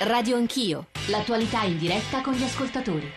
Radio 0.00 0.36
Anch'io, 0.36 0.86
l'attualità 1.08 1.64
in 1.64 1.76
diretta 1.76 2.20
con 2.20 2.32
gli 2.32 2.44
ascoltatori. 2.44 3.10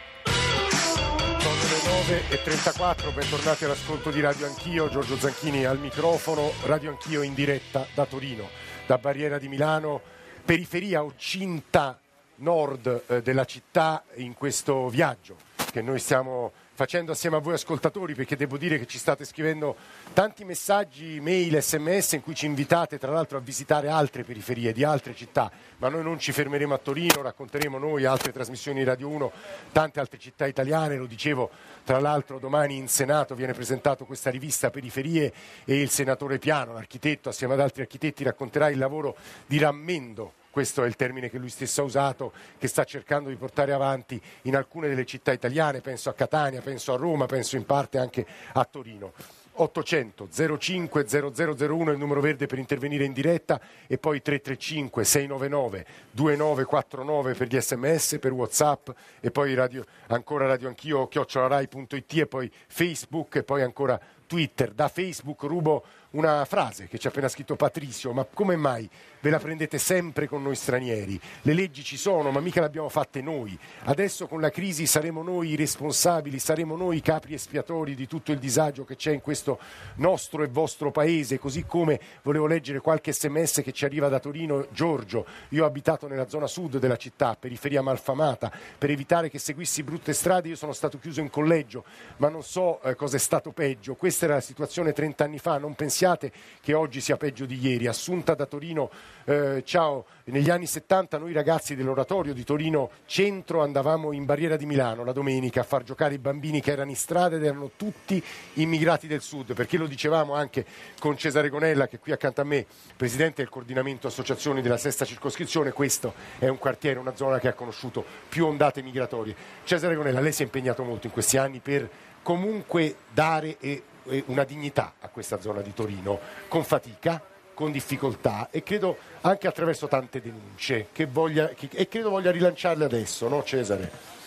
Sono 1.38 1.54
le 1.54 2.18
9 2.18 2.30
e 2.30 2.42
34, 2.42 3.12
bentornati 3.12 3.66
all'ascolto 3.66 4.10
di 4.10 4.20
Radio 4.20 4.48
Anch'io, 4.48 4.90
Giorgio 4.90 5.16
Zanchini 5.16 5.64
al 5.64 5.78
microfono, 5.78 6.52
Radio 6.66 6.90
Anch'io 6.90 7.22
in 7.22 7.36
diretta 7.36 7.86
da 7.94 8.08
Torino, 8.08 8.50
da 8.88 8.98
Barriera 8.98 9.38
di 9.38 9.48
Milano, 9.48 10.02
periferia 10.44 11.04
o 11.04 11.14
cinta 11.18 12.00
nord 12.38 13.04
eh, 13.06 13.22
della 13.22 13.46
città 13.46 14.04
in 14.16 14.34
questo 14.34 14.90
viaggio 14.90 15.36
che 15.72 15.84
noi 15.84 16.00
stiamo 16.00 16.52
facendo 16.82 17.12
assieme 17.12 17.36
a 17.36 17.40
voi 17.40 17.54
ascoltatori 17.54 18.16
perché 18.16 18.36
devo 18.36 18.58
dire 18.58 18.80
che 18.80 18.88
ci 18.88 18.98
state 18.98 19.24
scrivendo 19.24 19.76
tanti 20.14 20.44
messaggi, 20.44 21.20
mail, 21.20 21.62
sms 21.62 22.14
in 22.14 22.24
cui 22.24 22.34
ci 22.34 22.48
invitate 22.48 22.98
tra 22.98 23.12
l'altro 23.12 23.38
a 23.38 23.40
visitare 23.40 23.88
altre 23.88 24.24
periferie 24.24 24.74
di 24.74 24.84
altre 24.84 25.14
città, 25.14 25.52
ma 25.78 25.90
noi 25.90 26.02
non 26.02 26.18
ci 26.18 26.32
fermeremo 26.32 26.74
a 26.74 26.80
Torino, 26.80 27.22
racconteremo 27.22 27.78
noi 27.78 28.06
altre 28.06 28.32
trasmissioni 28.32 28.84
Radio 28.84 29.10
1, 29.10 29.32
tante 29.72 30.00
altre 30.00 30.18
città 30.18 30.48
italiane, 30.48 30.98
lo 30.98 31.06
dicevo 31.06 31.52
tra 31.84 32.00
l'altro 32.00 32.40
domani 32.40 32.78
in 32.78 32.88
Senato 32.88 33.36
viene 33.36 33.54
presentato 33.54 34.06
questa 34.06 34.32
rivista 34.32 34.72
Periferie 34.72 35.32
e 35.66 35.82
il 35.82 35.92
senatore 35.92 36.40
Piano, 36.40 36.74
l'architetto 36.74 37.30
assieme 37.30 37.54
ad 37.54 37.60
altri 37.60 37.84
architetti 37.84 38.24
racconterà 38.24 38.72
il 38.72 38.80
lavoro 38.80 39.16
di 39.46 39.60
rammendo 39.60 40.34
questo 40.52 40.84
è 40.84 40.88
il 40.88 40.96
termine 40.96 41.30
che 41.30 41.38
lui 41.38 41.50
stesso 41.50 41.82
ha 41.82 41.86
usato, 41.86 42.34
che 42.58 42.68
sta 42.68 42.84
cercando 42.84 43.30
di 43.30 43.36
portare 43.36 43.72
avanti 43.72 44.22
in 44.44 44.56
alcune 44.56 44.88
delle 44.88 45.06
città 45.06 45.32
italiane, 45.32 45.82
penso 45.82 46.10
a 46.10 46.14
Catania, 46.14 46.62
penso 46.62 46.94
a 46.94 46.98
Roma, 46.98 47.26
penso 47.26 47.56
in 47.56 47.66
parte 47.66 47.98
anche 47.98 48.26
a 48.54 48.64
Torino. 48.66 49.14
800 49.54 50.30
05 50.58 51.06
0001 51.06 51.90
è 51.90 51.94
il 51.94 52.00
numero 52.00 52.22
verde 52.22 52.48
per 52.48 52.58
intervenire 52.58 53.04
in 53.04 53.14
diretta 53.14 53.60
e 53.86 53.98
poi 53.98 54.22
335 54.22 55.04
699 55.04 55.86
2949 56.12 57.34
per 57.34 57.48
gli 57.48 57.60
sms, 57.60 58.18
per 58.20 58.32
whatsapp 58.32 58.90
e 59.20 59.30
poi 59.30 59.54
radio, 59.54 59.86
ancora 60.08 60.48
radio 60.48 60.68
anch'io 60.68 61.08
chiocciolarai.it 61.08 62.14
e 62.14 62.28
poi 62.28 62.52
facebook 62.68 63.36
e 63.36 63.44
poi 63.44 63.62
ancora 63.62 64.00
Twitter. 64.26 64.72
Da 64.72 64.88
Facebook 64.88 65.44
rubo 65.44 65.84
una 66.12 66.46
frase 66.46 66.88
che 66.88 66.98
ci 66.98 67.08
ha 67.08 67.10
appena 67.10 67.30
scritto 67.30 67.56
Patrizio, 67.56 68.12
ma 68.12 68.26
come 68.26 68.56
mai 68.56 68.90
ve 69.22 69.30
la 69.30 69.40
prendete 69.40 69.78
sempre 69.78 70.28
con 70.28 70.42
noi 70.42 70.56
stranieri? 70.56 71.20
Le 71.44 71.54
leggi 71.54 71.84
ci 71.84 71.98
sono, 71.98 72.32
ma 72.32 72.40
mica 72.40 72.60
le 72.60 72.66
abbiamo 72.66 72.90
fatte 72.90 73.22
noi. 73.22 73.58
Adesso 73.84 74.28
con 74.28 74.42
la 74.42 74.50
crisi 74.50 74.86
saremo 74.86 75.22
noi 75.24 75.50
i 75.50 75.56
responsabili, 75.56 76.40
saremo 76.40 76.76
noi 76.76 76.98
i 76.98 77.02
capri 77.02 77.34
espiatori 77.34 77.96
di 77.96 78.08
tutto 78.08 78.32
il 78.32 78.40
disagio 78.40 78.84
che 78.84 78.96
c'è 78.96 79.12
in 79.12 79.22
questo 79.22 79.60
nostro 79.96 80.44
e 80.44 80.48
vostro 80.48 80.92
paese, 80.92 81.40
così 81.40 81.66
come 81.66 82.00
volevo 82.24 82.48
leggere 82.48 82.80
qualche 82.80 83.14
sms 83.14 83.62
che 83.64 83.72
ci 83.72 83.86
arriva 83.86 84.10
da 84.10 84.20
Torino, 84.20 84.68
Giorgio, 84.72 85.26
io 85.50 85.64
ho 85.64 85.68
abitato 85.68 86.08
nella 86.08 86.28
zona 86.28 86.48
sud 86.48 86.78
della 86.78 86.98
città, 86.98 87.38
periferia 87.40 87.82
malfamata, 87.82 88.52
per 88.78 88.90
evitare 88.90 89.30
che 89.30 89.40
seguissi 89.40 89.84
brutte 89.84 90.14
strade 90.14 90.50
io 90.50 90.56
sono 90.56 90.74
stato 90.74 91.00
chiuso 91.00 91.22
in 91.22 91.30
collegio, 91.30 91.86
ma 92.18 92.30
non 92.30 92.44
so 92.44 92.82
eh, 92.82 92.96
cosa 92.96 93.16
è 93.16 93.20
stato 93.20 93.52
peggio. 93.52 93.96
Questa 93.96 94.26
era 94.26 94.36
la 94.36 94.42
situazione 94.42 94.92
30 94.94 95.24
anni 95.24 95.40
fa, 95.40 95.58
non 95.58 95.76
pensiate 96.02 96.32
che 96.62 96.74
oggi 96.74 97.00
sia 97.00 97.16
peggio 97.16 97.46
di 97.46 97.60
ieri. 97.62 97.86
Assunta 97.86 98.34
da 98.34 98.48
Torino, 98.48 98.90
eh, 99.26 99.62
ciao, 99.64 100.06
negli 100.26 100.50
anni 100.50 100.66
70 100.66 101.20
noi 101.20 101.32
ragazzi 101.32 101.76
dell'oratorio 101.76 102.34
di 102.34 102.44
Torino 102.44 102.90
Centro 103.06 103.62
andavamo 103.62 104.12
in 104.12 104.26
barriera 104.26 104.56
di 104.56 104.66
Milano 104.66 105.04
la 105.04 105.12
domenica 105.12 105.62
a 105.62 105.64
far 105.64 105.84
giocare 105.84 106.16
i 106.16 106.18
bambini 106.18 106.60
che 106.60 106.72
erano 106.72 106.90
in 106.90 106.96
strada 106.96 107.36
ed 107.36 107.44
erano 107.44 107.72
tutti 107.76 108.24
immigrati 108.54 109.06
del 109.06 109.22
sud, 109.22 109.54
perché 109.54 109.78
lo 109.78 109.86
dicevamo 109.86 110.34
anche 110.34 110.66
con 110.98 111.16
Cesare 111.18 111.50
Gonella 111.50 111.88
che 111.88 111.98
è 111.98 112.00
qui 112.00 112.12
accanto 112.12 112.42
a 112.42 112.46
me, 112.46 112.66
presidente 112.98 113.44
del 113.44 113.52
coordinamento 113.52 114.08
associazioni 114.08 114.62
della 114.62 114.78
sesta 114.78 115.06
circoscrizione, 115.06 115.72
questo 115.72 116.14
è 116.40 116.48
un 116.48 116.58
quartiere, 116.58 116.98
una 116.98 117.16
zona 117.16 117.38
che 117.38 117.48
ha 117.48 117.54
conosciuto 117.54 118.04
più 118.28 118.48
ondate 118.48 118.82
migratorie. 118.82 119.36
Cesare 119.64 119.96
Gonella, 119.96 120.20
lei 120.20 120.32
si 120.32 120.42
è 120.42 120.46
impegnato 120.46 120.84
molto 120.84 121.06
in 121.06 121.14
questi 121.14 121.38
anni 121.38 121.60
per 121.60 121.88
comunque 122.24 122.96
dare 123.14 123.58
e 123.60 123.84
una 124.26 124.44
dignità 124.44 124.94
a 125.00 125.08
questa 125.10 125.40
zona 125.40 125.62
di 125.62 125.74
Torino, 125.74 126.20
con 126.48 126.64
fatica, 126.64 127.22
con 127.54 127.72
difficoltà 127.72 128.48
e 128.50 128.64
credo 128.64 128.98
anche 129.22 129.48
attraverso 129.48 129.88
tante 129.88 130.22
denunce 130.22 130.88
che 130.92 131.06
voglia, 131.06 131.50
che, 131.50 131.70
e 131.72 131.88
credo 131.88 132.10
voglia 132.10 132.32
rilanciarle 132.32 132.86
adesso, 132.86 133.28
no 133.28 133.44
Cesare? 133.44 134.20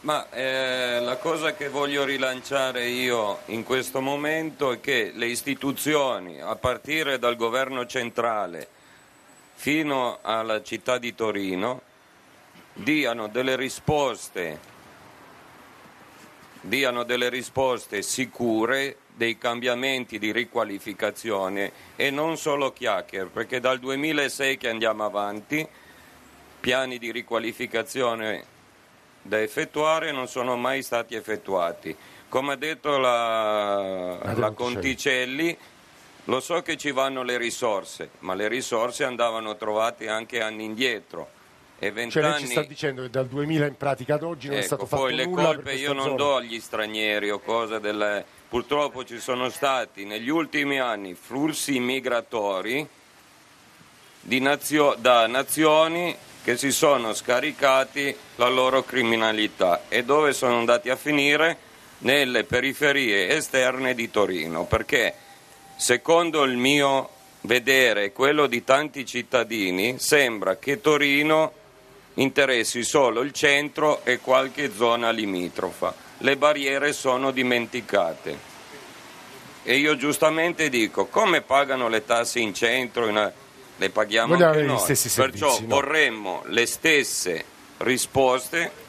Ma 0.00 0.30
eh, 0.30 1.00
la 1.00 1.16
cosa 1.16 1.54
che 1.54 1.68
voglio 1.68 2.04
rilanciare 2.04 2.86
io 2.86 3.40
in 3.46 3.64
questo 3.64 4.00
momento 4.00 4.70
è 4.70 4.80
che 4.80 5.10
le 5.12 5.26
istituzioni, 5.26 6.40
a 6.40 6.54
partire 6.54 7.18
dal 7.18 7.34
governo 7.34 7.84
centrale 7.84 8.68
fino 9.54 10.20
alla 10.22 10.62
città 10.62 10.98
di 10.98 11.16
Torino, 11.16 11.82
diano 12.74 13.26
delle 13.26 13.56
risposte 13.56 14.76
diano 16.68 17.02
delle 17.02 17.28
risposte 17.28 18.02
sicure, 18.02 18.98
dei 19.14 19.38
cambiamenti 19.38 20.18
di 20.18 20.30
riqualificazione 20.30 21.72
e 21.96 22.10
non 22.10 22.36
solo 22.36 22.72
chiacchiere, 22.72 23.26
perché 23.26 23.58
dal 23.58 23.78
2006 23.78 24.56
che 24.58 24.68
andiamo 24.68 25.04
avanti, 25.04 25.66
piani 26.60 26.98
di 26.98 27.10
riqualificazione 27.10 28.44
da 29.22 29.40
effettuare 29.40 30.12
non 30.12 30.28
sono 30.28 30.56
mai 30.56 30.82
stati 30.82 31.14
effettuati. 31.14 31.96
Come 32.28 32.52
ha 32.52 32.56
detto 32.56 32.98
la, 32.98 34.34
la 34.34 34.50
Conticelli, 34.50 35.56
lo 36.24 36.40
so 36.40 36.60
che 36.60 36.76
ci 36.76 36.92
vanno 36.92 37.22
le 37.22 37.38
risorse, 37.38 38.10
ma 38.20 38.34
le 38.34 38.48
risorse 38.48 39.04
andavano 39.04 39.56
trovate 39.56 40.08
anche 40.08 40.42
anni 40.42 40.64
indietro 40.64 41.36
e 41.80 42.10
cioè 42.10 42.22
lei 42.22 42.40
ci 42.40 42.46
sta 42.46 42.62
dicendo 42.62 43.02
che 43.02 43.10
dal 43.10 43.28
2000 43.28 43.66
in 43.66 43.76
pratica 43.76 44.14
ad 44.14 44.24
oggi 44.24 44.48
non 44.48 44.56
ecco, 44.56 44.64
è 44.64 44.66
stato 44.66 44.86
fatto 44.86 45.02
poi 45.02 45.14
le 45.14 45.26
nulla 45.26 45.44
colpe 45.44 45.74
io 45.74 45.92
non 45.92 46.04
zona. 46.04 46.16
do 46.16 46.36
agli 46.36 46.58
stranieri 46.58 47.30
o 47.30 47.38
cose 47.38 47.78
del... 47.78 48.24
purtroppo 48.48 49.04
ci 49.04 49.20
sono 49.20 49.48
stati 49.48 50.04
negli 50.04 50.28
ultimi 50.28 50.80
anni 50.80 51.14
flussi 51.14 51.78
migratori 51.78 52.84
nazio... 54.22 54.96
da 54.98 55.28
nazioni 55.28 56.16
che 56.42 56.56
si 56.56 56.72
sono 56.72 57.14
scaricati 57.14 58.16
la 58.36 58.48
loro 58.48 58.82
criminalità 58.82 59.82
e 59.88 60.02
dove 60.02 60.32
sono 60.32 60.58
andati 60.58 60.90
a 60.90 60.96
finire 60.96 61.58
nelle 61.98 62.42
periferie 62.42 63.28
esterne 63.28 63.94
di 63.94 64.10
Torino 64.10 64.64
perché 64.64 65.14
secondo 65.76 66.42
il 66.42 66.56
mio 66.56 67.10
vedere 67.42 68.04
e 68.04 68.12
quello 68.12 68.48
di 68.48 68.64
tanti 68.64 69.06
cittadini 69.06 70.00
sembra 70.00 70.56
che 70.56 70.80
Torino 70.80 71.57
interessi 72.18 72.84
solo 72.84 73.20
il 73.20 73.32
centro 73.32 74.04
e 74.04 74.18
qualche 74.20 74.72
zona 74.72 75.10
limitrofa. 75.10 75.94
Le 76.18 76.36
barriere 76.36 76.92
sono 76.92 77.30
dimenticate. 77.30 78.56
E 79.62 79.76
io 79.76 79.96
giustamente 79.96 80.68
dico, 80.68 81.06
come 81.06 81.42
pagano 81.42 81.88
le 81.88 82.04
tasse 82.04 82.40
in 82.40 82.54
centro? 82.54 83.08
In... 83.08 83.32
Le 83.76 83.90
paghiamo 83.90 84.34
Vogliamo 84.34 84.52
anche 84.52 84.64
noi. 84.64 84.84
Perciò 84.86 85.08
servizi, 85.08 85.60
no? 85.62 85.66
vorremmo 85.68 86.42
le 86.46 86.66
stesse 86.66 87.44
risposte 87.78 88.86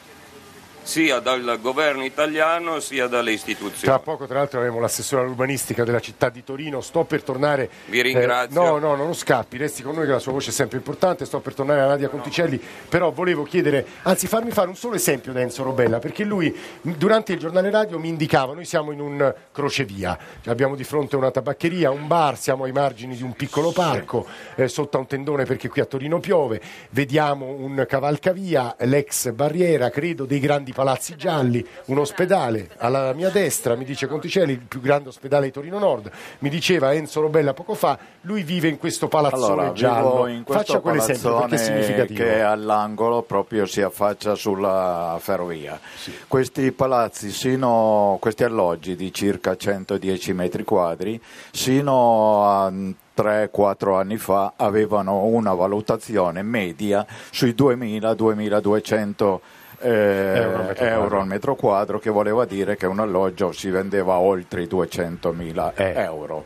sia 0.82 1.18
dal 1.20 1.58
governo 1.60 2.04
italiano 2.04 2.80
sia 2.80 3.06
dalle 3.06 3.32
istituzioni. 3.32 3.84
Tra 3.84 3.98
poco, 3.98 4.26
tra 4.26 4.38
l'altro, 4.38 4.58
avremo 4.58 4.80
l'assessore 4.80 5.22
all'urbanistica 5.22 5.84
della 5.84 6.00
città 6.00 6.28
di 6.28 6.42
Torino. 6.42 6.80
Sto 6.80 7.04
per 7.04 7.22
tornare. 7.22 7.68
Vi 7.86 8.00
ringrazio. 8.02 8.60
Eh, 8.60 8.64
no, 8.64 8.78
no, 8.78 8.96
non 8.96 9.14
scappi, 9.14 9.56
resti 9.56 9.82
con 9.82 9.94
noi 9.94 10.06
che 10.06 10.12
la 10.12 10.18
sua 10.18 10.32
voce 10.32 10.50
è 10.50 10.52
sempre 10.52 10.78
importante. 10.78 11.24
Sto 11.24 11.40
per 11.40 11.54
tornare 11.54 11.80
a 11.80 11.86
Nadia 11.86 12.08
Conticelli, 12.08 12.60
però 12.88 13.10
volevo 13.10 13.42
chiedere, 13.42 13.86
anzi, 14.02 14.26
farmi 14.26 14.50
fare 14.50 14.68
un 14.68 14.76
solo 14.76 14.94
esempio 14.94 15.32
da 15.32 15.40
Enzo 15.40 15.62
Robella, 15.62 15.98
perché 15.98 16.24
lui 16.24 16.56
durante 16.80 17.32
il 17.32 17.38
giornale 17.38 17.70
radio 17.70 17.98
mi 17.98 18.08
indicava: 18.08 18.54
noi 18.54 18.64
siamo 18.64 18.90
in 18.90 19.00
un 19.00 19.34
crocevia, 19.52 20.18
abbiamo 20.46 20.74
di 20.74 20.84
fronte 20.84 21.16
una 21.16 21.30
tabaccheria, 21.30 21.90
un 21.90 22.06
bar, 22.06 22.38
siamo 22.38 22.64
ai 22.64 22.72
margini 22.72 23.16
di 23.16 23.22
un 23.22 23.32
piccolo 23.32 23.70
parco, 23.72 24.26
eh, 24.54 24.68
sotto 24.68 24.96
a 24.96 25.00
un 25.00 25.06
tendone 25.06 25.44
perché 25.44 25.68
qui 25.68 25.80
a 25.80 25.84
Torino 25.84 26.20
piove. 26.20 26.60
Vediamo 26.90 27.46
un 27.46 27.84
cavalcavia, 27.88 28.76
l'ex 28.80 29.30
barriera, 29.30 29.90
credo, 29.90 30.24
dei 30.24 30.40
grandi 30.40 30.69
palazzi 30.72 31.16
gialli, 31.16 31.64
un 31.86 31.98
ospedale 31.98 32.70
alla 32.78 33.12
mia 33.12 33.30
destra, 33.30 33.76
mi 33.76 33.84
dice 33.84 34.06
Conticelli, 34.06 34.52
il 34.52 34.60
più 34.60 34.80
grande 34.80 35.08
ospedale 35.08 35.46
di 35.46 35.52
Torino 35.52 35.78
Nord, 35.78 36.10
mi 36.40 36.48
diceva 36.48 36.92
Enzo 36.92 37.20
Robella 37.20 37.54
poco 37.54 37.74
fa, 37.74 37.98
lui 38.22 38.42
vive 38.42 38.68
in 38.68 38.78
questo 38.78 39.08
palazzone 39.08 39.44
allora, 39.44 39.72
giallo. 39.72 40.26
in 40.26 40.44
questo 40.44 40.64
Faccia 40.64 40.80
quell'esempio 40.80 41.38
perché 41.38 41.54
è 41.54 41.58
significativo. 41.58 42.22
che 42.22 42.34
è 42.36 42.40
all'angolo 42.40 43.22
proprio 43.22 43.66
si 43.66 43.82
affaccia 43.82 44.34
sulla 44.34 45.16
ferrovia. 45.20 45.78
Sì. 45.96 46.12
Questi 46.26 46.72
palazzi, 46.72 47.30
sino, 47.30 48.16
questi 48.20 48.44
alloggi 48.44 48.96
di 48.96 49.12
circa 49.12 49.56
110 49.56 50.32
metri 50.32 50.64
quadri, 50.64 51.20
sino 51.50 52.46
a 52.46 52.70
3-4 52.70 53.96
anni 53.96 54.16
fa 54.16 54.54
avevano 54.56 55.24
una 55.24 55.52
valutazione 55.54 56.42
media 56.42 57.06
sui 57.30 57.54
2000-2200 57.56 58.98
eh, 58.98 59.24
Euro 59.30 59.40
metro 59.88 60.84
euro 60.86 61.20
al 61.20 61.26
metro 61.26 61.54
quadro, 61.54 61.98
che 61.98 62.10
voleva 62.10 62.44
dire 62.44 62.76
che 62.76 62.86
un 62.86 62.98
alloggio 63.00 63.52
si 63.52 63.70
vendeva 63.70 64.18
oltre 64.18 64.62
i 64.62 64.66
200.000 64.66 65.72
Eh. 65.74 65.92
euro. 65.96 66.44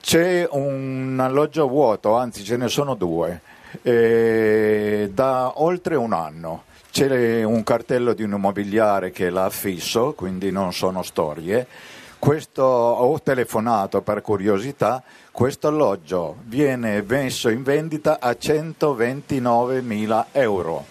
C'è 0.00 0.46
un 0.50 1.16
alloggio 1.20 1.68
vuoto, 1.68 2.14
anzi 2.16 2.42
ce 2.44 2.56
ne 2.56 2.68
sono 2.68 2.94
due. 2.94 3.40
eh, 3.82 5.08
da 5.14 5.52
oltre 5.62 5.94
un 5.96 6.12
anno. 6.12 6.64
C'è 6.90 7.42
un 7.42 7.62
cartello 7.62 8.12
di 8.12 8.22
un 8.22 8.32
immobiliare 8.32 9.10
che 9.12 9.30
l'ha 9.30 9.44
affisso, 9.46 10.12
quindi 10.12 10.50
non 10.50 10.74
sono 10.74 11.02
storie. 11.02 11.66
Questo, 12.18 12.62
ho 12.62 13.18
telefonato 13.22 14.02
per 14.02 14.20
curiosità, 14.20 15.02
questo 15.30 15.68
alloggio 15.68 16.36
viene 16.44 17.02
messo 17.06 17.48
in 17.48 17.62
vendita 17.62 18.18
a 18.20 18.32
129.000 18.32 20.24
euro 20.32 20.84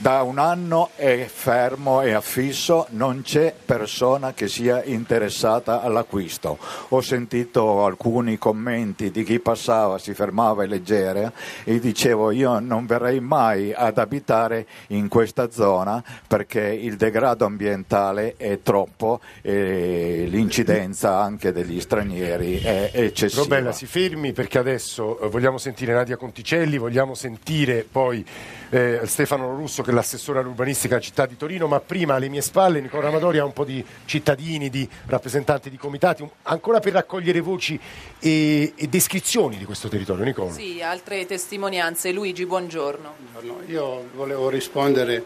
da 0.00 0.22
un 0.22 0.38
anno 0.38 0.90
è 0.94 1.26
fermo 1.28 2.02
e 2.02 2.12
affisso, 2.12 2.86
non 2.90 3.22
c'è 3.22 3.52
persona 3.64 4.32
che 4.32 4.46
sia 4.46 4.84
interessata 4.84 5.82
all'acquisto. 5.82 6.56
Ho 6.90 7.00
sentito 7.00 7.84
alcuni 7.84 8.38
commenti 8.38 9.10
di 9.10 9.24
chi 9.24 9.40
passava, 9.40 9.98
si 9.98 10.14
fermava 10.14 10.62
a 10.62 10.66
leggere 10.66 11.32
e 11.64 11.80
dicevo 11.80 12.30
io 12.30 12.60
non 12.60 12.86
verrei 12.86 13.18
mai 13.18 13.72
ad 13.74 13.98
abitare 13.98 14.66
in 14.88 15.08
questa 15.08 15.50
zona 15.50 16.00
perché 16.28 16.60
il 16.60 16.94
degrado 16.94 17.44
ambientale 17.44 18.34
è 18.36 18.60
troppo 18.62 19.18
e 19.42 20.26
l'incidenza 20.28 21.18
anche 21.18 21.50
degli 21.50 21.80
stranieri 21.80 22.60
è 22.60 22.92
eccessiva. 22.92 23.42
Robella 23.42 23.72
si 23.72 23.86
fermi 23.86 24.32
perché 24.32 24.58
adesso 24.58 25.18
eh, 25.18 25.28
vogliamo 25.28 25.58
sentire 25.58 25.92
Nadia 25.92 26.16
Conticelli, 26.16 26.78
vogliamo 26.78 27.14
sentire 27.14 27.84
poi 27.90 28.24
eh, 28.70 29.00
Stefano 29.02 29.56
Russo 29.56 29.82
l'assessore 29.92 30.38
all'urbanistica 30.38 30.94
della 30.94 31.06
città 31.06 31.26
di 31.26 31.36
Torino, 31.36 31.66
ma 31.66 31.80
prima 31.80 32.14
alle 32.14 32.28
mie 32.28 32.42
spalle 32.42 32.80
Nicola 32.80 33.08
Amadori 33.08 33.38
ha 33.38 33.44
un 33.44 33.52
po' 33.52 33.64
di 33.64 33.84
cittadini, 34.04 34.70
di 34.70 34.88
rappresentanti 35.06 35.70
di 35.70 35.76
comitati, 35.76 36.22
un, 36.22 36.28
ancora 36.42 36.80
per 36.80 36.92
raccogliere 36.92 37.40
voci 37.40 37.78
e, 38.18 38.72
e, 38.74 38.86
descrizioni 38.88 39.56
di 39.56 39.64
questo 39.64 39.88
territorio. 39.88 40.24
Nicola. 40.24 40.52
Sì, 40.52 40.82
altre 40.82 41.26
testimonianze. 41.26 42.12
Luigi, 42.12 42.46
buongiorno. 42.46 43.14
buongiorno. 43.32 43.70
Io 43.70 44.08
volevo 44.14 44.48
rispondere 44.48 45.24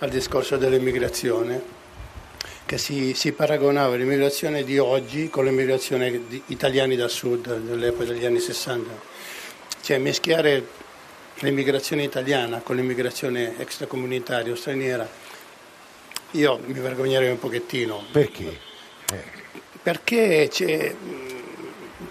al 0.00 0.10
discorso 0.10 0.56
dell'immigrazione 0.56 1.76
che 2.64 2.76
si, 2.76 3.14
si, 3.14 3.32
paragonava 3.32 3.96
l'immigrazione 3.96 4.62
di 4.62 4.78
oggi 4.78 5.30
con 5.30 5.46
l'immigrazione 5.46 6.26
di 6.28 6.42
italiani 6.48 6.96
da 6.96 7.08
sud 7.08 7.60
dell'epoca 7.60 8.12
degli 8.12 8.26
anni 8.26 8.40
60. 8.40 8.90
Cioè 9.80 9.96
mischiare 9.96 10.77
l'immigrazione 11.40 12.02
italiana 12.02 12.60
con 12.60 12.76
l'immigrazione 12.76 13.58
extracomunitaria 13.58 14.52
o 14.52 14.56
straniera, 14.56 15.08
io 16.32 16.60
mi 16.64 16.78
vergognerei 16.78 17.30
un 17.30 17.38
pochettino. 17.38 18.04
Perché? 18.10 18.58
Perché 19.82 20.48
c'è, 20.50 20.94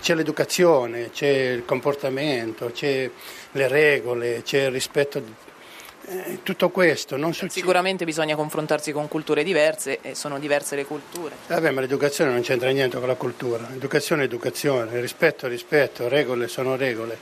c'è 0.02 0.16
l'educazione, 0.16 1.12
c'è 1.12 1.52
il 1.52 1.66
comportamento, 1.66 2.72
c'è 2.72 3.10
le 3.52 3.68
regole, 3.68 4.42
c'è 4.44 4.66
il 4.66 4.72
rispetto 4.72 5.46
eh, 6.10 6.40
tutto 6.42 6.70
questo 6.70 7.18
non 7.18 7.34
succede. 7.34 7.60
Sicuramente 7.60 8.06
bisogna 8.06 8.34
confrontarsi 8.36 8.94
con 8.94 9.10
culture 9.10 9.44
diverse 9.44 10.00
e 10.02 10.16
sono 10.16 10.40
diverse 10.40 10.78
le 10.78 10.86
culture. 10.86 11.36
Vabbè, 11.48 11.72
ma 11.72 11.82
l'educazione 11.82 12.32
non 12.32 12.42
c'entra 12.42 12.70
niente 12.70 12.98
con 12.98 13.10
la 13.10 13.16
cultura. 13.16 13.68
Educazione 13.74 14.22
è 14.22 14.26
educazione, 14.26 15.02
rispetto 15.02 15.48
è 15.48 15.50
rispetto, 15.50 16.08
regole 16.08 16.48
sono 16.48 16.78
regole. 16.78 17.18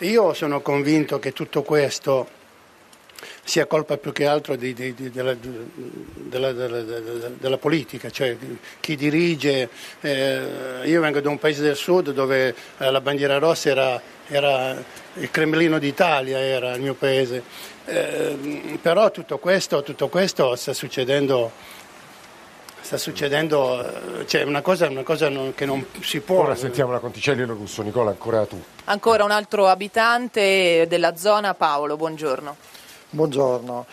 Io 0.00 0.34
sono 0.34 0.60
convinto 0.60 1.18
che 1.18 1.32
tutto 1.32 1.62
questo 1.62 2.28
sia 3.42 3.64
colpa 3.64 3.96
più 3.96 4.12
che 4.12 4.26
altro 4.26 4.54
di, 4.54 4.74
di, 4.74 4.92
di, 4.92 5.10
della, 5.10 5.34
della, 5.34 6.52
della, 6.52 7.28
della, 7.38 7.56
politica, 7.56 8.10
cioè 8.10 8.36
chi 8.78 8.94
dirige, 8.94 9.70
eh, 10.02 10.42
io 10.84 11.00
vengo 11.00 11.20
da 11.20 11.30
un 11.30 11.38
paese 11.38 11.62
del 11.62 11.76
sud 11.76 12.10
dove 12.12 12.54
eh, 12.76 12.90
la 12.90 13.00
bandiera 13.00 13.38
rossa 13.38 13.70
era, 13.70 14.02
era, 14.26 14.84
il 15.14 15.30
Cremlino 15.30 15.78
d'Italia, 15.78 16.40
era 16.40 16.74
il 16.74 16.82
mio 16.82 16.92
paese, 16.92 17.42
eh, 17.86 18.78
però 18.82 19.10
tutto 19.10 19.38
questo, 19.38 19.82
tutto 19.82 20.08
questo 20.08 20.56
sta 20.56 20.74
succedendo 20.74 21.52
sta 22.86 22.98
succedendo, 22.98 23.84
cioè 24.26 24.44
una 24.44 24.62
cosa, 24.62 24.88
una 24.88 25.02
cosa 25.02 25.28
non, 25.28 25.54
che 25.54 25.66
non 25.66 25.84
si 26.00 26.20
può. 26.20 26.44
Ora 26.44 26.54
sentiamo 26.54 26.92
la 26.92 27.00
Conticelli 27.00 27.42
e 27.42 27.44
lo 27.44 27.54
Russo, 27.54 27.82
Nicola, 27.82 28.10
ancora 28.10 28.46
tu. 28.46 28.62
Ancora 28.84 29.24
un 29.24 29.32
altro 29.32 29.66
abitante 29.66 30.86
della 30.88 31.16
zona, 31.16 31.54
Paolo, 31.54 31.96
buongiorno. 31.96 32.56
Buongiorno. 33.10 33.86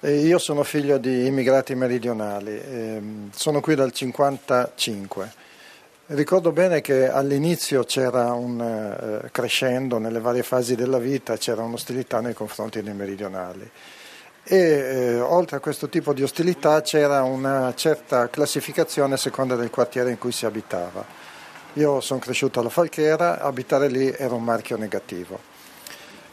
Eh, 0.00 0.20
io 0.20 0.38
sono 0.38 0.62
figlio 0.62 0.96
di 0.96 1.26
immigrati 1.26 1.74
meridionali, 1.74 2.52
eh, 2.52 3.02
sono 3.34 3.60
qui 3.60 3.74
dal 3.74 3.92
1955. 3.94 5.32
Ricordo 6.06 6.50
bene 6.50 6.80
che 6.80 7.10
all'inizio 7.10 7.84
c'era 7.84 8.32
un 8.32 8.58
eh, 9.22 9.28
crescendo 9.30 9.98
nelle 9.98 10.18
varie 10.18 10.42
fasi 10.42 10.74
della 10.74 10.98
vita, 10.98 11.36
c'era 11.36 11.62
un'ostilità 11.62 12.20
nei 12.20 12.32
confronti 12.32 12.82
dei 12.82 12.94
meridionali 12.94 13.70
e 14.42 14.56
eh, 14.56 15.20
oltre 15.20 15.56
a 15.56 15.60
questo 15.60 15.88
tipo 15.88 16.12
di 16.12 16.22
ostilità 16.22 16.80
c'era 16.80 17.22
una 17.22 17.72
certa 17.74 18.28
classificazione 18.28 19.14
a 19.14 19.18
seconda 19.18 19.54
del 19.56 19.70
quartiere 19.70 20.10
in 20.10 20.18
cui 20.18 20.32
si 20.32 20.46
abitava. 20.46 21.04
Io 21.74 22.00
sono 22.00 22.18
cresciuto 22.18 22.60
alla 22.60 22.68
Falchera, 22.68 23.40
abitare 23.40 23.88
lì 23.88 24.12
era 24.12 24.34
un 24.34 24.42
marchio 24.42 24.76
negativo. 24.76 25.38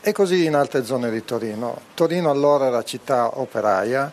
E 0.02 0.12
così 0.12 0.46
in 0.46 0.56
altre 0.56 0.84
zone 0.84 1.12
di 1.12 1.24
Torino. 1.26 1.82
Torino 1.94 2.32
allora 2.32 2.68
era 2.68 2.84
città 2.84 3.40
operaia, 3.40 4.12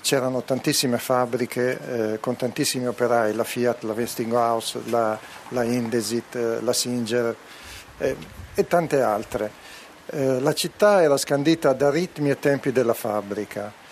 c'erano 0.00 0.42
tantissime 0.42 0.98
fabbriche 0.98 2.12
eh, 2.12 2.20
con 2.20 2.36
tantissimi 2.36 2.86
operai, 2.86 3.34
la 3.34 3.44
Fiat, 3.44 3.82
la 3.82 3.94
Westinghouse, 3.94 4.80
la, 4.86 5.18
la 5.48 5.62
Indesit, 5.64 6.34
eh, 6.36 6.60
la 6.60 6.72
Singer 6.72 7.34
eh, 7.98 8.16
e 8.54 8.66
tante 8.66 9.00
altre. 9.00 9.50
Eh, 10.06 10.40
la 10.40 10.52
città 10.52 11.02
era 11.02 11.16
scandita 11.16 11.72
da 11.72 11.90
ritmi 11.90 12.30
e 12.30 12.38
tempi 12.38 12.72
della 12.72 12.94
fabbrica 12.94 13.82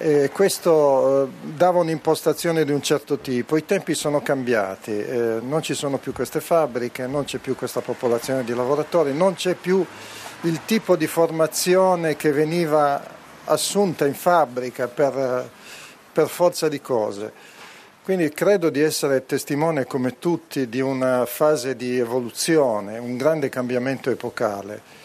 e 0.00 0.30
questo 0.32 1.24
eh, 1.24 1.28
dava 1.56 1.80
un'impostazione 1.80 2.64
di 2.64 2.70
un 2.70 2.80
certo 2.80 3.18
tipo. 3.18 3.56
I 3.56 3.64
tempi 3.64 3.94
sono 3.94 4.22
cambiati, 4.22 4.96
eh, 4.96 5.38
non 5.42 5.60
ci 5.62 5.74
sono 5.74 5.98
più 5.98 6.12
queste 6.12 6.40
fabbriche, 6.40 7.06
non 7.08 7.24
c'è 7.24 7.38
più 7.38 7.56
questa 7.56 7.80
popolazione 7.80 8.44
di 8.44 8.54
lavoratori, 8.54 9.12
non 9.12 9.34
c'è 9.34 9.54
più 9.54 9.84
il 10.42 10.60
tipo 10.64 10.94
di 10.94 11.08
formazione 11.08 12.14
che 12.14 12.30
veniva 12.30 13.02
assunta 13.44 14.06
in 14.06 14.14
fabbrica 14.14 14.86
per, 14.86 15.50
per 16.12 16.28
forza 16.28 16.68
di 16.68 16.80
cose. 16.80 17.32
Quindi 18.04 18.30
credo 18.30 18.70
di 18.70 18.80
essere 18.80 19.26
testimone 19.26 19.84
come 19.84 20.18
tutti 20.18 20.68
di 20.68 20.80
una 20.80 21.26
fase 21.26 21.74
di 21.74 21.98
evoluzione, 21.98 22.98
un 22.98 23.16
grande 23.16 23.48
cambiamento 23.48 24.10
epocale. 24.10 24.97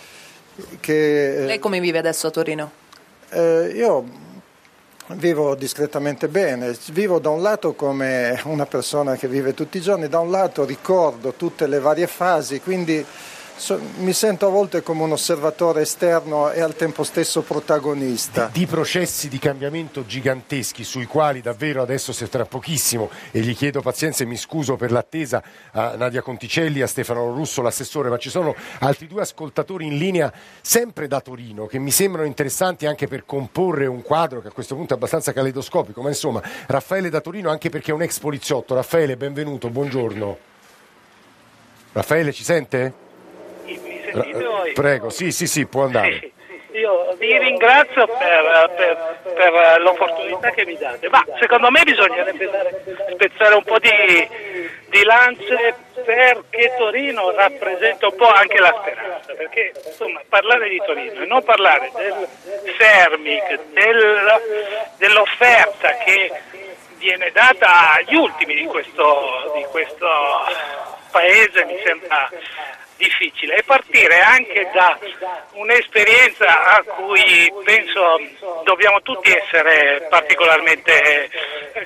Che, 0.79 1.43
eh, 1.43 1.45
Lei 1.45 1.59
come 1.59 1.79
vive 1.79 1.97
adesso 1.97 2.27
a 2.27 2.31
Torino? 2.31 2.71
Eh, 3.29 3.71
io 3.75 4.21
vivo 5.07 5.55
discretamente 5.55 6.27
bene, 6.27 6.77
vivo 6.91 7.19
da 7.19 7.29
un 7.29 7.41
lato 7.41 7.73
come 7.73 8.39
una 8.45 8.65
persona 8.65 9.15
che 9.15 9.27
vive 9.27 9.53
tutti 9.53 9.77
i 9.77 9.81
giorni, 9.81 10.07
da 10.07 10.19
un 10.19 10.29
lato 10.29 10.63
ricordo 10.63 11.33
tutte 11.33 11.67
le 11.67 11.79
varie 11.79 12.07
fasi, 12.07 12.61
quindi 12.61 13.03
So, 13.55 13.79
mi 13.97 14.13
sento 14.13 14.47
a 14.47 14.49
volte 14.49 14.81
come 14.81 15.03
un 15.03 15.11
osservatore 15.11 15.81
esterno 15.81 16.51
e 16.51 16.59
al 16.59 16.75
tempo 16.75 17.03
stesso 17.03 17.43
protagonista. 17.43 18.49
Di, 18.51 18.65
processi 18.65 19.29
di 19.29 19.37
cambiamento 19.37 20.05
giganteschi 20.05 20.83
sui 20.83 21.05
quali 21.05 21.39
davvero 21.39 21.81
adesso 21.81 22.11
si 22.11 22.27
tra 22.27 22.45
pochissimo 22.45 23.09
e 23.31 23.41
gli 23.41 23.55
chiedo 23.55 23.81
pazienza 23.81 24.23
e 24.23 24.25
mi 24.25 24.37
scuso 24.37 24.75
per 24.75 24.91
l'attesa 24.91 25.43
a 25.71 25.95
Nadia 25.95 26.21
Conticelli, 26.21 26.81
a 26.81 26.87
Stefano 26.87 27.31
Russo, 27.31 27.61
l'assessore, 27.61 28.09
ma 28.09 28.17
ci 28.17 28.29
sono 28.29 28.55
altri 28.79 29.07
due 29.07 29.21
ascoltatori 29.21 29.85
in 29.85 29.97
linea 29.97 30.33
sempre 30.61 31.07
da 31.07 31.21
Torino 31.21 31.67
che 31.67 31.77
mi 31.77 31.91
sembrano 31.91 32.27
interessanti 32.27 32.87
anche 32.87 33.07
per 33.07 33.23
comporre 33.23 33.85
un 33.85 34.01
quadro 34.01 34.41
che 34.41 34.47
a 34.47 34.51
questo 34.51 34.75
punto 34.75 34.93
è 34.93 34.97
abbastanza 34.97 35.31
caleidoscopico, 35.31 36.01
ma 36.01 36.09
insomma 36.09 36.41
Raffaele 36.65 37.09
da 37.09 37.21
Torino 37.21 37.49
anche 37.49 37.69
perché 37.69 37.91
è 37.91 37.93
un 37.93 38.01
ex 38.01 38.19
poliziotto. 38.19 38.73
Raffaele, 38.73 39.15
benvenuto, 39.15 39.69
buongiorno. 39.69 40.37
Raffaele 41.93 42.33
ci 42.33 42.43
sente? 42.43 43.02
Sentite 44.21 44.43
voi? 44.43 44.73
Prego, 44.73 45.09
sì, 45.09 45.31
sì, 45.31 45.47
sì, 45.47 45.65
può 45.65 45.83
andare. 45.83 46.19
Sì. 46.19 46.31
Io 46.73 47.13
vi 47.19 47.37
ringrazio 47.37 48.07
per, 48.07 48.73
per, 48.75 49.19
per, 49.35 49.81
l'opportunità 49.81 50.49
che 50.49 50.65
mi 50.65 50.75
date, 50.75 51.07
ma 51.07 51.23
secondo 51.39 51.69
me 51.69 51.83
bisognerebbe 51.83 52.49
dare, 52.49 52.83
spezzare 53.11 53.53
un 53.53 53.63
po' 53.63 53.77
di, 53.77 54.27
di 54.89 55.03
lance 55.03 55.75
perché 56.03 56.73
Torino 56.75 57.29
rappresenta 57.29 58.07
un 58.07 58.15
po' 58.15 58.27
anche 58.27 58.59
la 58.59 58.75
speranza, 58.81 59.33
perché 59.33 59.71
insomma 59.85 60.19
parlare 60.27 60.67
di 60.67 60.81
Torino 60.83 61.21
e 61.21 61.25
non 61.25 61.43
parlare 61.43 61.91
del 61.95 62.27
Sermic, 62.75 63.59
del, 63.71 64.41
dell'offerta 64.97 65.95
che 65.97 66.31
viene 66.97 67.29
data 67.31 67.93
agli 67.93 68.15
ultimi 68.15 68.55
di 68.55 68.65
questo, 68.65 69.51
di 69.53 69.63
questo 69.69 70.07
paese 71.11 71.65
mi 71.65 71.77
sembra 71.85 72.29
difficile 73.03 73.55
e 73.55 73.63
partire 73.63 74.19
anche 74.21 74.69
da 74.73 74.97
un'esperienza 75.53 76.75
a 76.75 76.83
cui 76.83 77.51
penso 77.63 78.19
dobbiamo 78.63 79.01
tutti 79.01 79.31
essere 79.31 80.07
particolarmente 80.09 81.29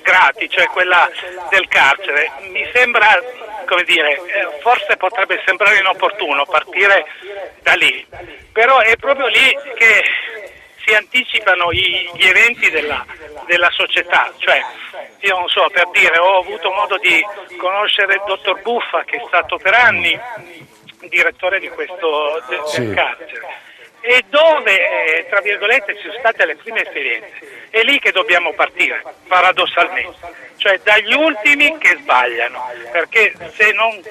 grati, 0.01 0.49
cioè 0.49 0.67
quella 0.67 1.09
del 1.49 1.67
carcere. 1.67 2.31
Mi 2.51 2.67
sembra 2.73 3.19
come 3.65 3.83
dire, 3.83 4.13
eh, 4.13 4.59
forse 4.61 4.95
potrebbe 4.95 5.41
sembrare 5.45 5.79
inopportuno 5.79 6.45
partire 6.45 7.05
da 7.61 7.73
lì, 7.73 8.05
però 8.53 8.79
è 8.79 8.95
proprio 8.95 9.27
lì 9.27 9.57
che 9.75 10.03
si 10.85 10.93
anticipano 10.93 11.73
gli 11.73 12.25
eventi 12.25 12.69
della, 12.69 13.05
della, 13.45 13.69
società, 13.71 14.31
cioè 14.37 14.61
io 15.19 15.37
non 15.37 15.49
so, 15.49 15.67
per 15.69 15.89
dire, 15.89 16.17
ho 16.17 16.39
avuto 16.39 16.71
modo 16.71 16.97
di 16.97 17.21
conoscere 17.57 18.13
il 18.13 18.23
dottor 18.25 18.61
Buffa 18.61 19.03
che 19.03 19.17
è 19.17 19.23
stato 19.27 19.57
per 19.57 19.73
anni 19.73 20.17
direttore 21.09 21.59
di 21.59 21.69
questo 21.69 22.43
del, 22.47 22.61
sì. 22.65 22.85
del 22.85 22.95
carcere 22.95 23.65
e 24.07 24.23
dove, 24.29 24.71
eh, 24.71 25.27
tra 25.27 25.41
virgolette, 25.41 25.95
ci 25.95 26.03
sono 26.03 26.19
state 26.19 26.45
le 26.45 26.55
prime 26.55 26.83
esperienze. 26.83 27.67
È 27.69 27.81
lì 27.81 27.99
che 27.99 28.11
dobbiamo 28.11 28.53
partire, 28.53 29.03
paradossalmente, 29.27 30.15
cioè 30.55 30.79
dagli 30.81 31.13
ultimi 31.13 31.77
che 31.77 31.97
sbagliano, 31.99 32.69
perché 32.91 33.33
se 33.53 33.73
non 33.73 34.01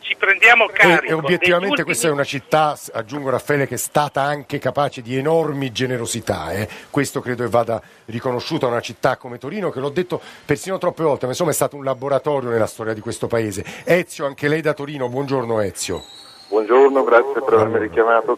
ci 0.00 0.16
prendiamo 0.16 0.68
carico... 0.68 1.04
E, 1.04 1.08
e 1.08 1.12
obiettivamente 1.12 1.66
ultimi... 1.66 1.84
questa 1.84 2.08
è 2.08 2.10
una 2.10 2.24
città, 2.24 2.78
aggiungo 2.92 3.28
Raffaele, 3.28 3.66
che 3.66 3.74
è 3.74 3.78
stata 3.78 4.22
anche 4.22 4.58
capace 4.58 5.02
di 5.02 5.18
enormi 5.18 5.70
generosità, 5.70 6.52
eh. 6.52 6.66
questo 6.88 7.20
credo 7.20 7.42
che 7.44 7.50
vada 7.50 7.82
riconosciuto 8.06 8.66
a 8.66 8.70
una 8.70 8.80
città 8.80 9.16
come 9.16 9.36
Torino, 9.36 9.70
che 9.70 9.80
l'ho 9.80 9.90
detto 9.90 10.20
persino 10.46 10.78
troppe 10.78 11.02
volte, 11.02 11.26
ma 11.26 11.32
insomma 11.32 11.50
è 11.50 11.54
stato 11.54 11.76
un 11.76 11.84
laboratorio 11.84 12.48
nella 12.48 12.66
storia 12.66 12.94
di 12.94 13.00
questo 13.00 13.26
paese. 13.26 13.64
Ezio, 13.84 14.24
anche 14.24 14.48
lei 14.48 14.62
da 14.62 14.72
Torino, 14.72 15.08
buongiorno 15.10 15.60
Ezio. 15.60 16.02
Buongiorno, 16.52 17.02
grazie 17.02 17.40
per 17.40 17.54
avermi 17.54 17.78
richiamato. 17.78 18.36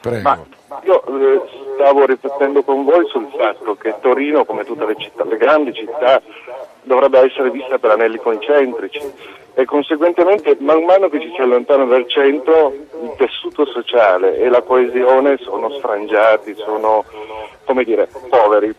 Prego. 0.00 0.22
Ma 0.22 0.42
io 0.84 1.04
eh, 1.04 1.42
stavo 1.74 2.06
riflettendo 2.06 2.62
con 2.62 2.84
voi 2.84 3.06
sul 3.08 3.28
fatto 3.36 3.74
che 3.74 3.94
Torino, 4.00 4.46
come 4.46 4.64
tutte 4.64 4.86
le, 4.86 4.96
città, 4.96 5.22
le 5.24 5.36
grandi 5.36 5.74
città, 5.74 6.22
dovrebbe 6.84 7.18
essere 7.18 7.50
vista 7.50 7.76
per 7.76 7.90
anelli 7.90 8.16
concentrici 8.16 9.02
e 9.52 9.66
conseguentemente 9.66 10.56
man 10.60 10.82
mano 10.84 11.10
che 11.10 11.20
ci 11.20 11.30
si 11.34 11.42
allontana 11.42 11.84
dal 11.84 12.08
centro 12.08 12.72
il 13.02 13.12
tessuto 13.18 13.66
sociale 13.66 14.38
e 14.38 14.48
la 14.48 14.62
coesione 14.62 15.36
sono 15.36 15.68
sfrangiati, 15.72 16.54
sono 16.54 17.04
come 17.66 17.84
dire, 17.84 18.08
poveri. 18.30 18.74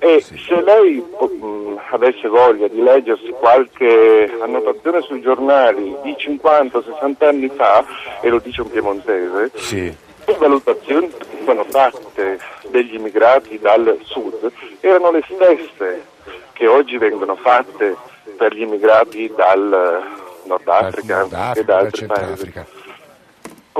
E 0.00 0.20
se 0.20 0.62
lei 0.62 1.02
mh, 1.02 1.80
avesse 1.90 2.28
voglia 2.28 2.68
di 2.68 2.80
leggersi 2.80 3.30
qualche 3.30 4.32
annotazione 4.40 5.00
sui 5.02 5.20
giornali 5.20 5.94
di 6.02 6.14
50-60 6.18 7.24
anni 7.24 7.48
fa, 7.48 7.84
e 8.20 8.28
lo 8.28 8.38
dice 8.38 8.62
un 8.62 8.70
piemontese, 8.70 9.50
sì. 9.54 9.92
le 10.24 10.36
valutazioni 10.38 11.08
che 11.08 11.24
venivano 11.30 11.64
fatte 11.64 12.38
degli 12.68 12.94
immigrati 12.94 13.58
dal 13.58 13.98
sud 14.02 14.50
erano 14.80 15.10
le 15.10 15.24
stesse 15.24 16.04
che 16.52 16.66
oggi 16.66 16.98
vengono 16.98 17.36
fatte 17.36 17.96
per 18.36 18.54
gli 18.54 18.62
immigrati 18.62 19.32
dal 19.34 20.02
Nord 20.44 20.68
Africa, 20.68 21.18
Nord 21.20 21.32
Africa 21.32 21.60
e 21.60 21.64
da 21.64 21.78
altri 21.78 22.06
paesi. 22.06 22.52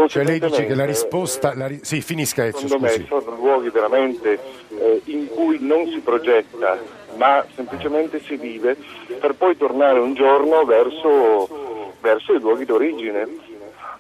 Cioè 0.07 0.25
lei 0.25 0.39
dice 0.39 0.67
che 0.67 0.75
la 0.75 0.85
risposta... 0.85 1.55
La 1.55 1.67
ri... 1.67 1.81
Sì, 1.83 2.01
finisca 2.01 2.47
Ezio, 2.47 2.69
Secondo 2.69 2.87
scusi. 2.89 3.01
me 3.01 3.07
sono 3.07 3.37
luoghi 3.37 3.71
veramente 3.71 4.39
eh, 4.79 5.03
in 5.07 5.29
cui 5.29 5.59
non 5.61 5.87
si 5.89 5.99
progetta, 6.01 6.79
ma 7.17 7.45
semplicemente 7.55 8.21
si 8.21 8.37
vive 8.37 8.77
per 9.19 9.35
poi 9.35 9.57
tornare 9.57 9.99
un 9.99 10.15
giorno 10.15 10.65
verso, 10.65 11.95
verso 12.01 12.35
i 12.35 12.41
luoghi 12.41 12.65
d'origine. 12.65 13.27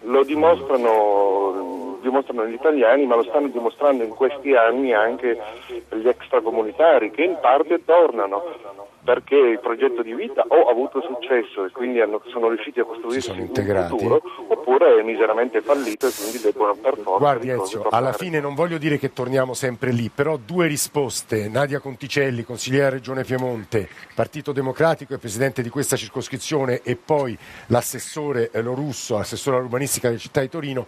Lo 0.02 0.22
dimostrano 0.22 1.78
dimostrano 2.00 2.46
gli 2.46 2.54
italiani, 2.54 3.06
ma 3.06 3.16
lo 3.16 3.24
stanno 3.24 3.48
dimostrando 3.48 4.04
in 4.04 4.10
questi 4.10 4.54
anni 4.54 4.92
anche 4.92 5.38
gli 5.90 6.08
extracomunitari 6.08 7.10
che 7.10 7.22
in 7.22 7.36
parte 7.40 7.84
tornano 7.84 8.42
perché 9.08 9.36
il 9.36 9.58
progetto 9.60 10.02
di 10.02 10.12
vita 10.12 10.44
o 10.46 10.66
ha 10.66 10.70
avuto 10.70 11.00
successo 11.00 11.64
e 11.64 11.70
quindi 11.70 11.98
hanno, 11.98 12.20
sono 12.26 12.48
riusciti 12.48 12.78
a 12.78 12.84
costruirsi 12.84 13.30
un 13.30 13.48
futuro 13.88 14.20
oppure 14.48 15.00
è 15.00 15.02
miseramente 15.02 15.62
fallito 15.62 16.08
e 16.08 16.10
quindi 16.14 16.38
debbono 16.38 16.74
per 16.74 16.98
forza 16.98 17.18
Guardi 17.18 17.48
Ezio, 17.48 17.84
alla 17.88 18.12
fine 18.12 18.38
non 18.38 18.54
voglio 18.54 18.76
dire 18.76 18.98
che 18.98 19.14
torniamo 19.14 19.54
sempre 19.54 19.92
lì, 19.92 20.10
però 20.14 20.36
due 20.36 20.66
risposte, 20.66 21.48
Nadia 21.48 21.80
Conticelli, 21.80 22.44
consigliera 22.44 22.90
Regione 22.90 23.24
Piemonte, 23.24 23.88
Partito 24.14 24.52
Democratico 24.52 25.14
e 25.14 25.18
presidente 25.18 25.62
di 25.62 25.70
questa 25.70 25.96
circoscrizione 25.96 26.82
e 26.82 26.94
poi 26.96 27.34
l'assessore 27.68 28.50
Lorusso, 28.60 29.16
assessore 29.16 29.56
all'urbanistica 29.56 30.08
della 30.08 30.20
città 30.20 30.42
di 30.42 30.50
Torino, 30.50 30.84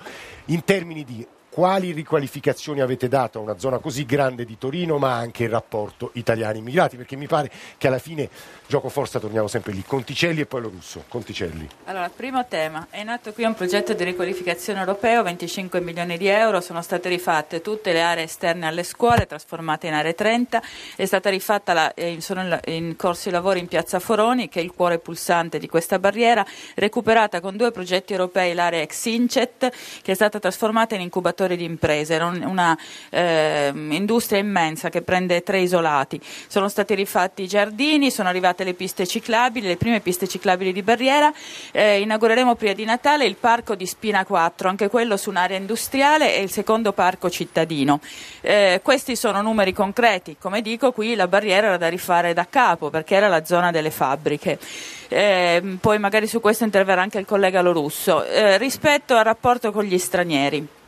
in 0.49 0.63
termini 0.63 1.05
di 1.05 1.27
quali 1.61 1.93
riqualificazioni 1.93 2.81
avete 2.81 3.07
dato 3.07 3.39
a 3.39 3.43
una 3.43 3.59
zona 3.59 3.81
così 3.81 4.07
grande 4.07 4.47
di 4.47 4.57
Torino, 4.57 4.97
ma 4.97 5.17
anche 5.17 5.45
il 5.45 5.51
rapporto 5.51 6.09
italiani-immigrati? 6.15 6.97
Perché 6.97 7.17
mi 7.17 7.27
pare 7.27 7.51
che 7.77 7.87
alla 7.87 7.99
fine, 7.99 8.31
gioco 8.71 8.89
forza, 8.89 9.19
torniamo 9.19 9.49
sempre 9.49 9.73
lì. 9.73 9.83
Conticelli 9.85 10.43
e 10.43 10.47
poi 10.47 10.61
lo 10.61 10.69
russo. 10.69 11.03
Conticelli. 11.09 11.69
Allora, 11.87 12.09
primo 12.09 12.47
tema. 12.47 12.87
È 12.89 13.03
nato 13.03 13.33
qui 13.33 13.43
un 13.43 13.55
progetto 13.55 13.95
di 13.95 14.05
riqualificazione 14.05 14.79
europeo, 14.79 15.25
25 15.25 15.81
milioni 15.81 16.17
di 16.17 16.29
euro, 16.29 16.61
sono 16.61 16.81
state 16.81 17.09
rifatte 17.09 17.63
tutte 17.63 17.93
le 17.93 18.01
aree 18.01 18.25
esterne 18.25 18.69
alle 18.69 18.85
scuole, 18.85 19.27
trasformate 19.27 19.89
in 19.89 19.95
aree 19.95 20.15
30, 20.15 20.63
è 20.95 21.05
stata 21.05 21.31
rifatta, 21.31 21.73
la, 21.73 21.95
eh, 21.95 22.21
sono 22.21 22.61
in 22.67 22.95
corso 22.95 23.29
i 23.29 23.33
lavori 23.33 23.59
in 23.59 23.67
Piazza 23.67 23.99
Foroni, 23.99 24.49
che 24.49 24.61
è 24.61 24.63
il 24.63 24.73
cuore 24.73 25.01
pulsante 25.01 25.59
di 25.59 25.67
questa 25.67 25.99
barriera, 25.99 26.47
recuperata 26.77 27.41
con 27.41 27.57
due 27.57 27.73
progetti 27.73 28.13
europei 28.13 28.55
l'area 28.55 28.83
ex 28.83 29.05
Incet, 29.07 29.73
che 30.01 30.13
è 30.13 30.15
stata 30.15 30.39
trasformata 30.39 30.95
in 30.95 31.01
incubatore 31.01 31.57
di 31.57 31.65
imprese, 31.65 32.15
una 32.19 32.79
eh, 33.09 33.73
industria 33.75 34.39
immensa 34.39 34.91
che 34.91 35.03
prende 35.03 35.43
tre 35.43 35.59
isolati. 35.59 36.21
Sono 36.47 36.69
stati 36.69 36.95
rifatti 36.95 37.43
i 37.43 37.49
giardini, 37.49 38.13
sono 38.13 38.29
arrivate 38.29 38.59
le 38.65 38.75
piste 38.75 39.07
ciclabili, 39.07 39.67
le 39.67 39.77
prime 39.77 40.01
piste 40.01 40.29
ciclabili 40.29 40.73
di 40.73 40.83
barriera. 40.83 41.33
Eh, 41.73 42.01
inaugureremo 42.01 42.55
prima 42.55 42.73
di 42.73 42.85
Natale 42.85 43.25
il 43.27 43.37
parco 43.37 43.75
di 43.75 43.87
Spina 43.87 44.25
4, 44.25 44.69
anche 44.69 44.89
quello 44.89 45.17
su 45.17 45.31
un'area 45.31 45.57
industriale 45.57 46.37
e 46.37 46.43
il 46.43 46.51
secondo 46.51 46.93
parco 46.93 47.31
cittadino. 47.31 48.01
Eh, 48.41 48.81
questi 48.83 49.17
sono 49.17 49.43
numeri 49.43 49.73
concreti, 49.73 50.37
come 50.39 50.63
dico 50.63 50.93
qui 50.93 51.15
la 51.15 51.29
barriera 51.29 51.69
era 51.69 51.77
da 51.77 51.89
rifare 51.89 52.33
da 52.33 52.47
capo 52.49 52.91
perché 52.91 53.15
era 53.15 53.29
la 53.29 53.45
zona 53.45 53.71
delle 53.71 53.91
fabbriche. 53.91 54.59
Eh, 55.09 55.77
poi 55.81 55.99
magari 55.99 56.27
su 56.27 56.41
questo 56.41 56.65
interverrà 56.65 57.03
anche 57.03 57.19
il 57.19 57.27
collega 57.27 57.61
Lorusso. 57.63 58.25
Eh, 58.25 58.59
rispetto 58.59 59.17
al 59.17 59.25
rapporto 59.25 59.73
con 59.73 59.85
gli 59.85 59.99
stranieri. 59.99 60.79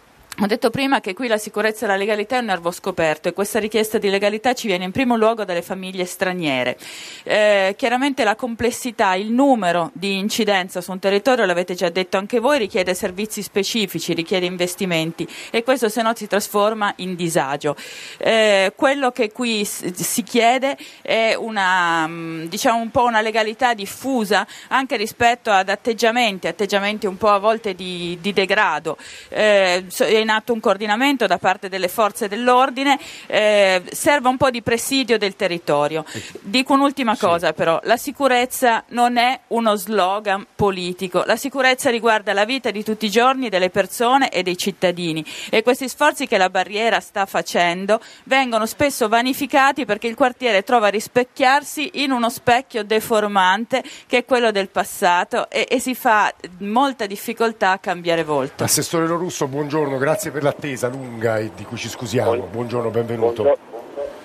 Ho 0.40 0.46
detto 0.46 0.70
prima 0.70 1.00
che 1.00 1.12
qui 1.12 1.28
la 1.28 1.36
sicurezza 1.36 1.84
e 1.84 1.88
la 1.88 1.96
legalità 1.96 2.36
è 2.36 2.38
un 2.38 2.46
nervo 2.46 2.70
scoperto 2.70 3.28
e 3.28 3.34
questa 3.34 3.58
richiesta 3.58 3.98
di 3.98 4.08
legalità 4.08 4.54
ci 4.54 4.66
viene 4.66 4.84
in 4.84 4.90
primo 4.90 5.14
luogo 5.14 5.44
dalle 5.44 5.60
famiglie 5.60 6.06
straniere. 6.06 6.78
Eh, 7.22 7.74
chiaramente 7.76 8.24
la 8.24 8.34
complessità, 8.34 9.14
il 9.14 9.30
numero 9.30 9.90
di 9.92 10.16
incidenza 10.16 10.80
su 10.80 10.90
un 10.90 10.98
territorio, 10.98 11.44
l'avete 11.44 11.74
già 11.74 11.90
detto 11.90 12.16
anche 12.16 12.40
voi, 12.40 12.58
richiede 12.58 12.94
servizi 12.94 13.42
specifici, 13.42 14.14
richiede 14.14 14.46
investimenti 14.46 15.28
e 15.50 15.62
questo 15.62 15.90
se 15.90 16.00
no 16.00 16.12
si 16.16 16.26
trasforma 16.26 16.94
in 16.96 17.14
disagio. 17.14 17.76
Eh, 18.16 18.72
quello 18.74 19.10
che 19.10 19.30
qui 19.32 19.66
si 19.66 20.22
chiede 20.22 20.78
è 21.02 21.34
una, 21.34 22.06
mm, 22.08 22.44
diciamo 22.46 22.80
un 22.80 22.90
po' 22.90 23.04
una 23.04 23.20
legalità 23.20 23.74
diffusa 23.74 24.46
anche 24.68 24.96
rispetto 24.96 25.50
ad 25.50 25.68
atteggiamenti, 25.68 26.46
atteggiamenti 26.46 27.04
un 27.06 27.18
po' 27.18 27.28
a 27.28 27.38
volte 27.38 27.74
di, 27.74 28.16
di 28.18 28.32
degrado. 28.32 28.96
Eh, 29.28 29.84
in 30.22 30.30
atto 30.30 30.52
un 30.52 30.60
coordinamento 30.60 31.26
da 31.26 31.38
parte 31.38 31.68
delle 31.68 31.88
forze 31.88 32.28
dell'ordine, 32.28 32.98
eh, 33.26 33.82
serve 33.90 34.28
un 34.28 34.36
po' 34.36 34.50
di 34.50 34.62
presidio 34.62 35.18
del 35.18 35.36
territorio. 35.36 36.04
Dico 36.40 36.72
un'ultima 36.72 37.14
sì. 37.14 37.26
cosa 37.26 37.52
però, 37.52 37.80
la 37.84 37.96
sicurezza 37.96 38.84
non 38.88 39.16
è 39.16 39.38
uno 39.48 39.76
slogan 39.76 40.46
politico, 40.54 41.22
la 41.26 41.36
sicurezza 41.36 41.90
riguarda 41.90 42.32
la 42.32 42.44
vita 42.44 42.70
di 42.70 42.82
tutti 42.82 43.06
i 43.06 43.10
giorni 43.10 43.48
delle 43.48 43.70
persone 43.70 44.30
e 44.30 44.42
dei 44.42 44.56
cittadini 44.56 45.24
e 45.50 45.62
questi 45.62 45.88
sforzi 45.88 46.26
che 46.26 46.38
la 46.38 46.50
barriera 46.50 47.00
sta 47.00 47.26
facendo 47.26 48.00
vengono 48.24 48.66
spesso 48.66 49.08
vanificati 49.08 49.84
perché 49.84 50.06
il 50.06 50.14
quartiere 50.14 50.62
trova 50.62 50.86
a 50.86 50.90
rispecchiarsi 50.90 51.90
in 51.94 52.12
uno 52.12 52.30
specchio 52.30 52.84
deformante 52.84 53.82
che 54.06 54.18
è 54.18 54.24
quello 54.24 54.50
del 54.50 54.68
passato 54.68 55.50
e, 55.50 55.66
e 55.68 55.80
si 55.80 55.94
fa 55.94 56.32
molta 56.58 57.06
difficoltà 57.06 57.72
a 57.72 57.78
cambiare 57.78 58.24
volto. 58.24 58.64
Assessore 58.64 59.06
Lorusso, 59.06 59.46
buongiorno, 59.46 59.98
grazie 59.98 60.11
grazie 60.12 60.30
per 60.30 60.42
l'attesa 60.42 60.88
lunga 60.88 61.38
e 61.38 61.52
di 61.54 61.64
cui 61.64 61.78
ci 61.78 61.88
scusiamo. 61.88 62.36
Buongiorno, 62.44 62.90
benvenuto. 62.90 63.56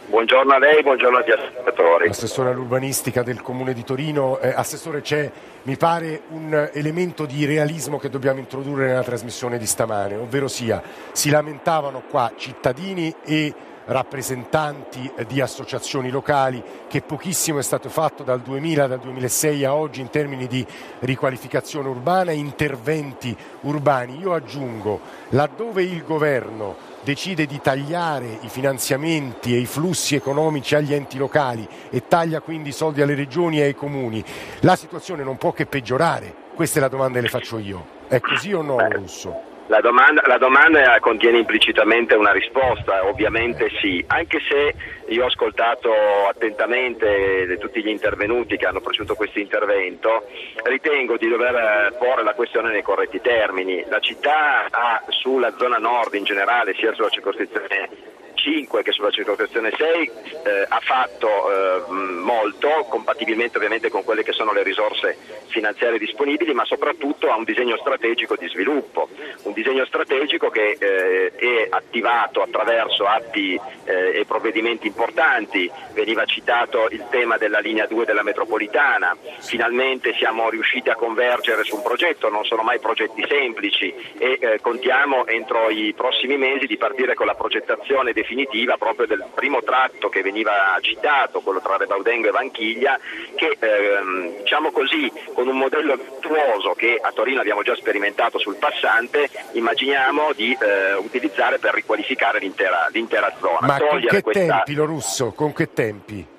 Buongiorno 0.07 0.53
a 0.53 0.59
lei, 0.59 0.83
buongiorno 0.83 1.17
agli 1.17 1.31
ascoltatori. 1.31 2.09
Assessore 2.09 2.49
all'urbanistica 2.49 3.23
del 3.23 3.41
Comune 3.41 3.73
di 3.73 3.85
Torino. 3.85 4.37
Eh, 4.39 4.49
assessore, 4.53 4.99
c'è, 4.99 5.31
mi 5.63 5.77
pare, 5.77 6.23
un 6.29 6.69
elemento 6.73 7.25
di 7.25 7.45
realismo 7.45 7.99
che 7.99 8.09
dobbiamo 8.09 8.39
introdurre 8.39 8.87
nella 8.87 9.03
trasmissione 9.03 9.57
di 9.57 9.65
stamane, 9.65 10.15
ovvero 10.15 10.49
sia, 10.49 10.81
si 11.13 11.29
lamentavano 11.29 12.03
qua 12.09 12.33
cittadini 12.35 13.13
e 13.23 13.53
rappresentanti 13.87 15.11
di 15.27 15.41
associazioni 15.41 16.09
locali 16.09 16.63
che 16.87 17.01
pochissimo 17.01 17.59
è 17.59 17.63
stato 17.63 17.89
fatto 17.89 18.23
dal 18.23 18.41
2000, 18.41 18.87
dal 18.87 18.99
2006 18.99 19.65
a 19.65 19.75
oggi 19.75 20.01
in 20.01 20.09
termini 20.09 20.47
di 20.47 20.65
riqualificazione 20.99 21.89
urbana 21.89 22.31
e 22.31 22.35
interventi 22.35 23.35
urbani. 23.61 24.19
Io 24.19 24.33
aggiungo, 24.33 24.99
laddove 25.29 25.83
il 25.83 26.03
governo 26.03 26.75
decide 27.03 27.45
di 27.45 27.61
tagliare 27.61 28.39
i 28.41 28.49
finanziamenti 28.49 29.55
e 29.55 29.59
i 29.59 29.65
flussi 29.65 30.15
economici 30.15 30.75
agli 30.75 30.93
enti 30.93 31.17
locali 31.17 31.67
e 31.89 32.07
taglia 32.07 32.41
quindi 32.41 32.69
i 32.69 32.73
soldi 32.73 33.01
alle 33.01 33.15
regioni 33.15 33.59
e 33.59 33.63
ai 33.63 33.75
comuni, 33.75 34.23
la 34.61 34.75
situazione 34.75 35.23
non 35.23 35.37
può 35.37 35.53
che 35.53 35.65
peggiorare 35.65 36.45
Questa 36.57 36.79
è 36.79 36.81
la 36.81 36.87
domanda 36.87 37.19
che 37.19 37.25
le 37.25 37.29
faccio 37.29 37.59
io. 37.59 37.85
È 38.07 38.19
così 38.19 38.51
o 38.51 38.63
no, 38.63 38.79
Russo? 38.89 39.56
La 39.67 39.81
domanda, 39.81 40.23
la 40.25 40.37
domanda, 40.37 40.97
contiene 41.01 41.39
implicitamente 41.39 42.15
una 42.15 42.31
risposta, 42.31 43.05
ovviamente 43.05 43.69
sì, 43.81 44.01
anche 44.07 44.39
se 44.39 44.73
io 45.09 45.23
ho 45.23 45.27
ascoltato 45.27 45.91
attentamente 46.29 47.57
tutti 47.59 47.83
gli 47.83 47.89
intervenuti 47.89 48.55
che 48.55 48.65
hanno 48.65 48.79
preceduto 48.79 49.15
questo 49.15 49.39
intervento, 49.39 50.25
ritengo 50.63 51.17
di 51.17 51.27
dover 51.27 51.55
eh, 51.55 51.95
porre 51.97 52.23
la 52.23 52.33
questione 52.33 52.71
nei 52.71 52.81
corretti 52.81 53.19
termini. 53.19 53.83
La 53.89 53.99
città 53.99 54.67
ha 54.69 55.03
sulla 55.09 55.53
zona 55.57 55.77
nord 55.77 56.13
in 56.13 56.23
generale, 56.23 56.73
sia 56.73 56.93
sulla 56.93 57.09
circoscrizione 57.09 58.15
5 58.47 58.81
che 58.81 58.93
sulla 58.93 59.11
circoscrizione 59.11 59.73
6 59.75 60.11
eh, 60.45 60.65
ha 60.69 60.79
fatto 60.79 61.27
eh, 61.27 61.91
molto, 61.91 62.85
compatibilmente 62.89 63.57
ovviamente 63.57 63.89
con 63.89 64.05
quelle 64.05 64.23
che 64.23 64.31
sono 64.31 64.53
le 64.53 64.63
risorse 64.63 65.17
finanziarie 65.47 65.99
disponibili, 65.99 66.53
ma 66.53 66.63
soprattutto 66.63 67.29
ha 67.29 67.35
un 67.35 67.43
disegno 67.43 67.75
strategico 67.77 68.37
di 68.37 68.47
sviluppo, 68.47 69.09
un 69.43 69.51
disegno 69.51 69.85
strategico 69.85 70.49
che 70.49 70.77
eh, 70.79 71.33
è 71.35 71.67
attivato 71.69 72.41
attraverso 72.41 73.05
atti 73.05 73.59
eh, 73.83 74.19
e 74.19 74.25
provvedimenti 74.25 74.87
importanti, 74.87 75.69
veniva 75.91 76.23
citato 76.23 76.87
il 76.89 77.03
tema 77.09 77.35
della 77.37 77.59
linea 77.59 77.85
2 77.85 78.05
della 78.05 78.23
metropolitana, 78.23 79.17
finalmente 79.39 80.13
siamo 80.13 80.49
riusciti 80.49 80.89
a 80.89 80.95
convergere 80.95 81.65
su 81.65 81.75
un 81.75 81.81
progetto, 81.81 82.29
non 82.29 82.45
sono 82.45 82.61
mai 82.61 82.79
progetti 82.79 83.25
semplici 83.27 83.93
e 84.17 84.37
eh, 84.39 84.61
contiamo 84.61 85.27
entro 85.27 85.69
i 85.69 85.93
prossimi 85.93 86.37
mesi 86.37 86.65
di 86.65 86.77
partire 86.77 87.13
con 87.13 87.25
la 87.25 87.35
progettazione 87.35 88.13
definitiva 88.13 88.35
definitiva 88.37 88.77
proprio 88.77 89.07
del 89.07 89.25
primo 89.33 89.63
tratto 89.63 90.09
che 90.09 90.21
veniva 90.21 90.77
citato, 90.81 91.39
quello 91.39 91.59
tra 91.59 91.77
Rebaudengo 91.77 92.27
e 92.27 92.31
Vanchiglia, 92.31 92.99
che 93.35 93.57
ehm, 93.59 94.37
diciamo 94.37 94.71
così 94.71 95.11
con 95.33 95.47
un 95.47 95.57
modello 95.57 95.95
virtuoso 95.95 96.73
che 96.73 96.99
a 97.01 97.11
Torino 97.11 97.41
abbiamo 97.41 97.63
già 97.63 97.75
sperimentato 97.75 98.37
sul 98.37 98.57
passante, 98.57 99.29
immaginiamo 99.53 100.33
di 100.33 100.55
eh, 100.59 100.93
utilizzare 100.95 101.57
per 101.57 101.73
riqualificare 101.73 102.39
l'intera, 102.39 102.87
l'intera 102.91 103.33
zona. 103.39 103.59
Ma 103.61 103.79
con 103.79 103.99
che 104.01 104.21
questa... 104.21 104.45
tempi, 104.45 104.73
lo 104.73 104.85
russo? 104.85 105.31
Con 105.31 105.53
che 105.53 105.73
tempi? 105.73 106.35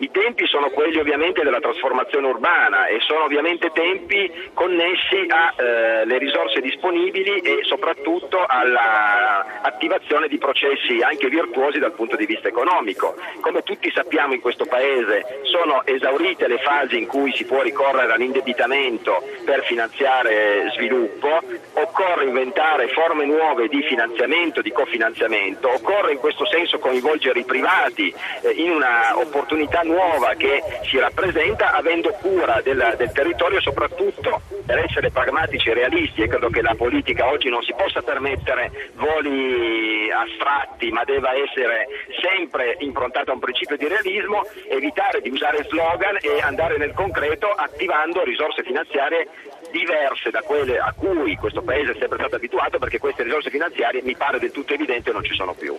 I 0.00 0.10
tempi 0.10 0.46
sono 0.46 0.70
quelli 0.70 0.98
ovviamente 0.98 1.42
della 1.42 1.60
trasformazione 1.60 2.26
urbana 2.26 2.86
e 2.86 3.00
sono 3.00 3.24
ovviamente 3.24 3.70
tempi 3.70 4.32
connessi 4.54 5.26
alle 5.28 6.14
eh, 6.14 6.18
risorse 6.18 6.62
disponibili 6.62 7.40
e 7.40 7.58
soprattutto 7.64 8.42
all'attivazione 8.46 10.28
di 10.28 10.38
processi 10.38 11.02
anche 11.02 11.28
virtuosi 11.28 11.78
dal 11.78 11.92
punto 11.92 12.16
di 12.16 12.24
vista 12.24 12.48
economico. 12.48 13.14
Come 13.42 13.62
tutti 13.62 13.92
sappiamo 13.92 14.32
in 14.32 14.40
questo 14.40 14.64
Paese 14.64 15.40
sono 15.42 15.84
esaurite 15.84 16.48
le 16.48 16.58
fasi 16.60 16.96
in 16.96 17.06
cui 17.06 17.34
si 17.34 17.44
può 17.44 17.60
ricorrere 17.60 18.14
all'indebitamento 18.14 19.22
per 19.44 19.64
finanziare 19.64 20.70
sviluppo, 20.76 21.40
occorre 21.74 22.24
inventare 22.24 22.88
forme 22.88 23.26
nuove 23.26 23.68
di 23.68 23.82
finanziamento, 23.82 24.62
di 24.62 24.72
cofinanziamento, 24.72 25.68
occorre 25.70 26.12
in 26.12 26.18
questo 26.18 26.46
senso 26.46 26.78
coinvolgere 26.78 27.40
i 27.40 27.44
privati 27.44 28.14
eh, 28.40 28.50
in 28.52 28.70
una 28.70 29.18
opportunità 29.18 29.88
nuova 29.90 30.34
che 30.36 30.62
si 30.82 30.98
rappresenta 30.98 31.72
avendo 31.72 32.10
cura 32.20 32.60
del, 32.62 32.94
del 32.96 33.12
territorio 33.12 33.60
soprattutto 33.60 34.40
per 34.64 34.78
essere 34.78 35.10
pragmatici 35.10 35.70
e 35.70 35.74
realisti 35.74 36.22
e 36.22 36.28
credo 36.28 36.48
che 36.48 36.62
la 36.62 36.74
politica 36.76 37.28
oggi 37.28 37.48
non 37.48 37.62
si 37.62 37.74
possa 37.74 38.02
permettere 38.02 38.90
voli 38.94 40.10
astratti 40.10 40.90
ma 40.90 41.02
deve 41.04 41.28
essere 41.42 41.86
sempre 42.22 42.76
improntata 42.78 43.30
a 43.30 43.34
un 43.34 43.40
principio 43.40 43.76
di 43.76 43.88
realismo, 43.88 44.42
evitare 44.68 45.20
di 45.20 45.30
usare 45.30 45.66
slogan 45.68 46.16
e 46.20 46.40
andare 46.40 46.78
nel 46.78 46.92
concreto 46.92 47.48
attivando 47.48 48.22
risorse 48.22 48.62
finanziarie 48.62 49.28
diverse 49.72 50.30
da 50.30 50.42
quelle 50.42 50.78
a 50.78 50.92
cui 50.96 51.36
questo 51.36 51.62
Paese 51.62 51.92
è 51.92 51.96
sempre 51.98 52.18
stato 52.18 52.36
abituato 52.36 52.78
perché 52.78 52.98
queste 52.98 53.22
risorse 53.22 53.50
finanziarie 53.50 54.02
mi 54.02 54.16
pare 54.16 54.38
del 54.38 54.52
tutto 54.52 54.74
evidente 54.74 55.12
non 55.12 55.24
ci 55.24 55.34
sono 55.34 55.54
più. 55.54 55.76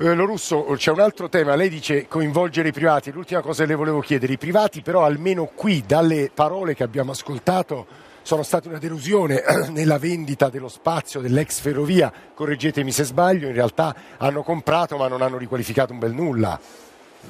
Eh, 0.00 0.14
lo 0.14 0.26
Russo, 0.26 0.64
c'è 0.76 0.92
un 0.92 1.00
altro 1.00 1.28
tema, 1.28 1.56
lei 1.56 1.68
dice 1.68 2.06
coinvolgere 2.06 2.68
i 2.68 2.72
privati, 2.72 3.10
l'ultima 3.10 3.40
cosa 3.40 3.64
che 3.64 3.70
le 3.70 3.74
volevo 3.74 3.98
chiedere, 3.98 4.32
i 4.32 4.38
privati 4.38 4.80
però 4.80 5.04
almeno 5.04 5.46
qui 5.46 5.82
dalle 5.84 6.30
parole 6.32 6.76
che 6.76 6.84
abbiamo 6.84 7.10
ascoltato 7.10 7.84
sono 8.22 8.44
state 8.44 8.68
una 8.68 8.78
delusione 8.78 9.42
nella 9.70 9.98
vendita 9.98 10.50
dello 10.50 10.68
spazio 10.68 11.18
dell'ex 11.18 11.58
ferrovia, 11.58 12.12
correggetemi 12.32 12.92
se 12.92 13.02
sbaglio, 13.02 13.48
in 13.48 13.54
realtà 13.54 13.92
hanno 14.18 14.44
comprato 14.44 14.96
ma 14.96 15.08
non 15.08 15.20
hanno 15.20 15.36
riqualificato 15.36 15.92
un 15.92 15.98
bel 15.98 16.12
nulla, 16.12 16.60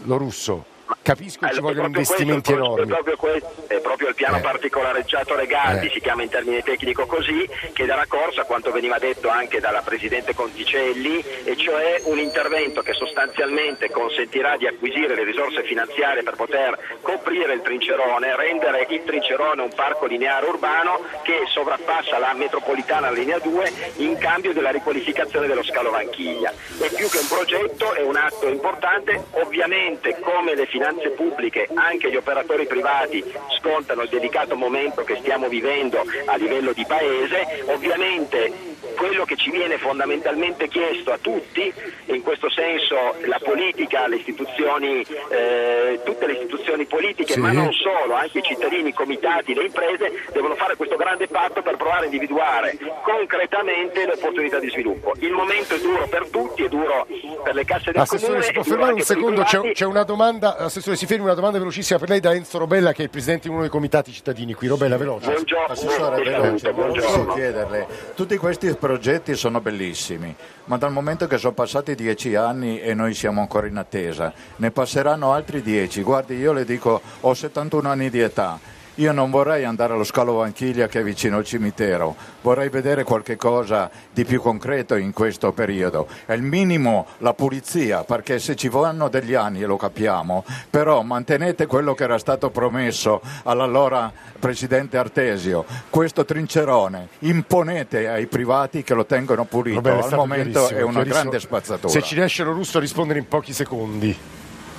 lo 0.03 0.17
Russo. 0.19 0.77
Capisco 1.03 1.47
che 1.47 1.55
ci 1.55 1.61
vogliono 1.61 1.87
investimenti 1.87 2.53
questo, 2.53 2.65
enormi. 2.65 2.85
È 2.85 2.87
proprio, 2.87 3.17
questo, 3.17 3.65
è 3.67 3.81
proprio 3.81 4.09
il 4.09 4.15
piano 4.15 4.39
eh. 4.39 4.41
particolareggiato 4.41 5.35
Regaldi, 5.37 5.87
eh. 5.87 5.91
si 5.91 6.01
chiama 6.01 6.23
in 6.23 6.29
termini 6.29 6.63
tecnico 6.63 7.07
così, 7.07 7.49
che 7.73 7.85
darà 7.85 8.07
corso 8.07 8.41
a 8.41 8.45
quanto 8.45 8.71
veniva 8.73 8.99
detto 8.99 9.29
anche 9.29 9.61
dalla 9.61 9.83
Presidente 9.83 10.35
Conticelli, 10.35 11.23
e 11.45 11.57
cioè 11.57 12.01
un 12.05 12.19
intervento 12.19 12.83
che 12.83 12.95
sostanzialmente 12.95 13.91
consentirà 13.91 14.57
di 14.57 14.67
acquisire 14.67 15.15
le 15.15 15.25
risorse 15.25 15.63
finanziarie 15.63 16.23
per 16.23 16.37
poter 16.37 16.79
coprire 17.03 17.53
il 17.53 17.63
trincerone, 17.63 18.37
rendere 18.37 18.87
il 18.89 19.03
trincerone 19.05 19.63
un 19.63 19.75
parco 19.75 20.07
lineare 20.07 20.47
urbano 20.47 21.01
che 21.23 21.43
sovrappassa 21.53 22.19
la 22.19 22.33
metropolitana 22.35 23.11
linea 23.11 23.39
2 23.39 23.73
in 23.97 24.17
cambio 24.19 24.53
della 24.53 24.71
riqualificazione 24.71 25.47
dello 25.47 25.63
scalo 25.63 25.91
Vanchiglia. 25.91 26.51
È 26.51 26.89
più 26.95 27.09
che 27.09 27.19
un 27.19 27.29
progetto, 27.29 27.95
è 27.95 28.03
un 28.03 28.17
atto 28.17 28.47
importante, 28.47 29.25
ovviamente 29.33 30.19
come 30.21 30.55
le 30.55 30.65
finanze 30.65 30.78
finanze 30.79 31.11
pubbliche, 31.11 31.69
anche 31.75 32.09
gli 32.09 32.15
operatori 32.15 32.65
privati 32.67 33.25
scontano 33.59 34.03
il 34.03 34.09
delicato 34.09 34.55
momento 34.55 35.03
che 35.03 35.17
stiamo 35.17 35.49
vivendo 35.49 36.05
a 36.27 36.37
livello 36.37 36.73
di 36.73 36.85
Paese, 36.87 37.65
ovviamente 37.67 38.77
quello 38.97 39.25
che 39.25 39.37
ci 39.37 39.51
viene 39.51 39.79
fondamentalmente 39.79 40.69
chiesto 40.69 41.13
a 41.13 41.19
tutti, 41.19 41.73
e 42.07 42.15
in 42.15 42.23
questo 42.23 42.51
senso 42.51 43.17
la 43.27 43.41
politica, 43.43 44.07
le 44.07 44.17
istituzioni, 44.17 45.05
eh, 45.31 46.01
tutte 46.05 46.27
le 46.27 46.33
istituzioni 46.33 46.85
politiche, 46.87 47.35
sì. 47.35 47.41
ma 47.41 47.53
non 47.53 47.73
solo, 47.73 48.15
anche 48.15 48.39
i 48.39 48.43
cittadini, 48.43 48.89
i 48.91 48.93
comitati, 48.93 49.55
le 49.55 49.65
imprese, 49.65 50.25
devono 50.33 50.55
fare 50.55 50.77
questo 50.77 50.97
grande 50.97 51.27
patto 51.27 51.63
per 51.63 51.77
provare 51.77 52.03
a 52.03 52.05
individuare 52.05 52.77
concretamente 53.03 54.05
le 54.05 54.13
opportunità 54.13 54.59
di 54.59 54.71
sviluppo. 54.71 55.15
Il 55.21 55.33
momento 55.33 55.75
è 55.75 55.81
duro 55.81 56.07
per 56.09 56.29
tutti, 56.29 56.65
è 56.65 56.69
duro 56.69 57.07
per 57.43 57.55
le 57.55 57.65
casse 57.65 57.93
del 57.93 58.01
Assessore, 58.01 58.27
comune. 58.27 58.45
si 58.45 58.53
può 58.53 58.63
fermare 58.63 58.93
un 58.93 59.01
secondo, 59.01 59.43
c'è, 59.43 59.73
c'è, 59.73 59.85
una 59.85 60.03
domanda, 60.03 60.68
Assessore, 60.69 60.97
si 60.97 61.07
fermi 61.07 61.25
una 61.25 61.33
domanda 61.33 61.59
velocissima 61.59 61.99
per 61.99 62.11
lei 62.11 62.21
da 62.21 62.35
Enzo 62.35 62.59
Robella 62.59 62.93
che 62.93 63.01
è 63.01 63.05
il 63.05 63.11
Presidente 63.11 63.49
di 63.49 63.49
uno 63.49 63.63
dei 63.63 63.71
comitati 63.71 64.13
cittadini 64.13 64.53
qui. 64.53 64.69
Robella, 64.69 64.99
veloce. 64.99 65.31
Buongiorno, 65.31 65.73
Assessore, 65.73 66.23
veloce, 66.23 66.73
volevo 66.73 67.27
chiederle, 67.33 67.87
tutti 68.15 68.37
questi 68.37 68.75
progetti 68.75 69.35
sono 69.35 69.63
bellissimi, 69.63 70.35
ma 70.67 70.77
dal 70.77 70.93
momento 70.93 71.27
che 71.27 71.39
sono 71.39 71.55
passati 71.55 71.95
dieci 71.95 72.35
anni 72.35 72.81
e 72.81 72.93
noi 72.93 73.15
siamo 73.15 73.41
ancora 73.41 73.67
in 73.67 73.79
attesa, 73.79 74.31
ne 74.57 74.71
passeranno 74.71 75.33
altri 75.33 75.63
dieci. 75.63 76.03
Guardi, 76.03 76.37
io 76.37 76.53
le 76.53 76.67
dico, 76.67 77.01
ho 77.19 77.33
71 77.33 77.89
anni 77.89 78.11
di 78.11 78.21
età 78.21 78.77
io 78.99 79.13
non 79.13 79.31
vorrei 79.31 79.65
andare 79.65 79.93
allo 79.93 80.05
scalo 80.05 80.35
Vanchiglia 80.35 80.89
che 80.89 81.01
è 81.01 81.03
vicino 81.03 81.37
al 81.37 81.45
cimitero, 81.45 82.17
vorrei 82.43 82.69
vedere 82.69 83.05
qualche 83.05 83.37
cosa 83.37 83.91
di 84.13 84.25
più 84.25 84.41
concreto 84.41 84.97
in 84.97 85.13
questo 85.13 85.53
periodo. 85.53 86.09
È 86.25 86.33
il 86.33 86.43
minimo 86.43 87.07
la 87.19 87.33
pulizia, 87.33 88.03
perché 88.03 88.39
se 88.39 88.57
ci 88.57 88.69
vanno 88.69 89.09
degli 89.09 89.35
anni, 89.35 89.63
lo 89.63 89.77
capiamo, 89.77 90.45
però 90.69 91.03
mantenete 91.03 91.67
quello 91.67 91.95
che 91.95 92.05
era 92.05 92.19
stato 92.19 92.51
promesso 92.51 93.21
all'allora 93.45 94.13
Presidente 94.39 94.97
Artesio, 94.97 95.65
questo 95.91 96.25
trincerone, 96.25 97.09
imponete 97.21 98.09
ai 98.09 98.27
privati 98.27 98.83
che 98.83 98.95
lo 98.95 99.07
tengono 99.07 99.45
pulito, 99.45 99.81
Vabbè, 99.81 100.03
al 100.03 100.15
momento 100.15 100.69
è 100.69 100.83
una 100.83 101.05
grande 101.05 101.39
spazzatura. 101.39 101.93
Se 101.93 102.03
ci 102.03 102.15
riesce 102.15 102.43
lo 102.43 102.53
russo 102.53 102.79
a 102.79 102.81
rispondere 102.81 103.21
in 103.21 103.29
pochi 103.29 103.53
secondi. 103.53 104.17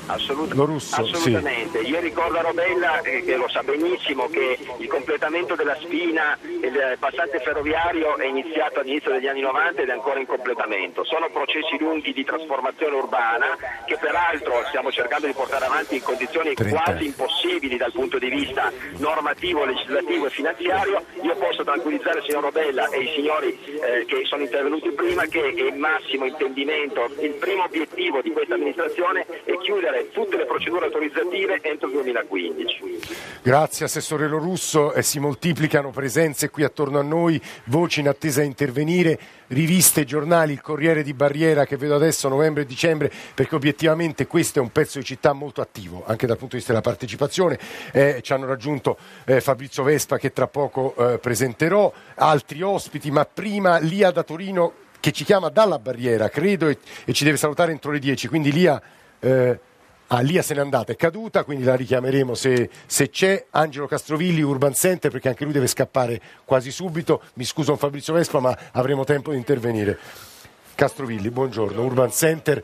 Assolut- 0.09 0.53
russo, 0.53 1.01
assolutamente. 1.01 1.83
Sì. 1.83 1.89
Io 1.91 1.99
ricordo 1.99 2.39
a 2.39 2.41
Robella, 2.41 2.99
eh, 3.01 3.23
che 3.23 3.35
lo 3.35 3.47
sa 3.47 3.61
benissimo, 3.61 4.27
che 4.27 4.57
il 4.77 4.87
completamento 4.87 5.55
della 5.55 5.75
spina 5.81 6.37
il 6.41 6.97
passante 6.99 7.39
ferroviario 7.39 8.17
è 8.17 8.25
iniziato 8.25 8.79
all'inizio 8.79 9.11
degli 9.11 9.27
anni 9.27 9.41
90 9.41 9.81
ed 9.81 9.89
è 9.89 9.91
ancora 9.91 10.19
in 10.19 10.25
completamento. 10.25 11.03
Sono 11.03 11.29
processi 11.29 11.77
lunghi 11.79 12.11
di 12.11 12.23
trasformazione 12.23 12.95
urbana 12.95 13.57
che 13.85 13.97
peraltro 13.97 14.63
stiamo 14.67 14.91
cercando 14.91 15.27
di 15.27 15.33
portare 15.33 15.65
avanti 15.65 15.95
in 15.95 16.03
condizioni 16.03 16.53
30. 16.53 16.75
quasi 16.75 17.05
impossibili 17.05 17.77
dal 17.77 17.91
punto 17.91 18.17
di 18.17 18.29
vista 18.29 18.71
normativo, 18.97 19.65
legislativo 19.65 20.25
e 20.25 20.29
finanziario. 20.29 21.03
Io 21.21 21.35
posso 21.35 21.63
tranquillizzare 21.63 22.19
il 22.19 22.25
signor 22.25 22.43
Robella 22.43 22.89
e 22.89 22.99
i 22.99 23.11
signori 23.13 23.57
eh, 23.63 24.05
che 24.05 24.25
sono 24.25 24.41
intervenuti 24.41 24.89
prima 24.91 25.25
che 25.25 25.41
è 25.41 25.61
il 25.61 25.75
massimo 25.75 26.25
intendimento, 26.25 27.09
il 27.19 27.33
primo 27.33 27.63
obiettivo 27.63 28.21
di 28.21 28.31
questa 28.31 28.55
amministrazione 28.55 29.25
è 29.43 29.57
chiudere 29.57 29.98
tutte 30.11 30.37
le 30.37 30.45
procedure 30.45 30.85
autorizzative 30.85 31.59
entro 31.61 31.87
il 31.87 31.93
2015. 31.93 32.99
Grazie 33.41 33.85
Assessore 33.85 34.27
Lorusso, 34.27 34.93
eh, 34.93 35.01
si 35.01 35.19
moltiplicano 35.19 35.91
presenze 35.91 36.49
qui 36.49 36.63
attorno 36.63 36.99
a 36.99 37.03
noi, 37.03 37.41
voci 37.65 37.99
in 37.99 38.07
attesa 38.07 38.41
di 38.41 38.47
intervenire, 38.47 39.19
riviste, 39.47 40.05
giornali, 40.05 40.53
il 40.53 40.61
Corriere 40.61 41.03
di 41.03 41.13
Barriera 41.13 41.65
che 41.65 41.77
vedo 41.77 41.95
adesso 41.95 42.27
novembre 42.27 42.63
e 42.63 42.65
dicembre, 42.65 43.11
perché 43.33 43.55
obiettivamente 43.55 44.27
questo 44.27 44.59
è 44.59 44.61
un 44.61 44.71
pezzo 44.71 44.99
di 44.99 45.05
città 45.05 45.33
molto 45.33 45.61
attivo 45.61 46.03
anche 46.05 46.27
dal 46.27 46.37
punto 46.37 46.55
di 46.55 46.57
vista 46.57 46.73
della 46.73 46.83
partecipazione. 46.83 47.57
Eh, 47.91 48.19
ci 48.21 48.33
hanno 48.33 48.45
raggiunto 48.45 48.97
eh, 49.25 49.41
Fabrizio 49.41 49.83
Vespa 49.83 50.17
che 50.17 50.31
tra 50.31 50.47
poco 50.47 50.95
eh, 50.95 51.17
presenterò, 51.17 51.91
altri 52.15 52.61
ospiti, 52.61 53.11
ma 53.11 53.25
prima 53.25 53.79
Lia 53.79 54.11
da 54.11 54.23
Torino 54.23 54.73
che 54.99 55.11
ci 55.11 55.23
chiama 55.23 55.49
dalla 55.49 55.79
barriera, 55.79 56.29
credo, 56.29 56.67
e, 56.67 56.77
e 57.05 57.13
ci 57.13 57.23
deve 57.23 57.37
salutare 57.37 57.71
entro 57.71 57.91
le 57.91 57.99
10. 57.99 58.27
Quindi 58.27 58.51
Lia, 58.51 58.81
eh, 59.19 59.59
ah, 60.09 60.21
Lia 60.21 60.41
se 60.41 60.53
n'è 60.53 60.59
andata, 60.59 60.91
è 60.91 60.95
caduta, 60.95 61.43
quindi 61.43 61.63
la 61.63 61.75
richiameremo 61.75 62.33
se, 62.35 62.69
se, 62.85 63.09
c'è. 63.09 63.45
Angelo 63.51 63.87
Castrovilli, 63.87 64.41
Urban 64.41 64.73
Center, 64.73 65.11
perché 65.11 65.29
anche 65.29 65.43
lui 65.43 65.53
deve 65.53 65.67
scappare 65.67 66.21
quasi 66.45 66.71
subito. 66.71 67.21
Mi 67.33 67.45
scuso 67.45 67.71
con 67.71 67.79
Fabrizio 67.79 68.13
Vespa, 68.13 68.39
ma 68.39 68.57
avremo 68.71 69.03
tempo 69.03 69.31
di 69.31 69.37
intervenire. 69.37 69.97
Castrovilli, 70.75 71.29
buongiorno. 71.29 71.83
Urban 71.83 72.11
Center. 72.11 72.63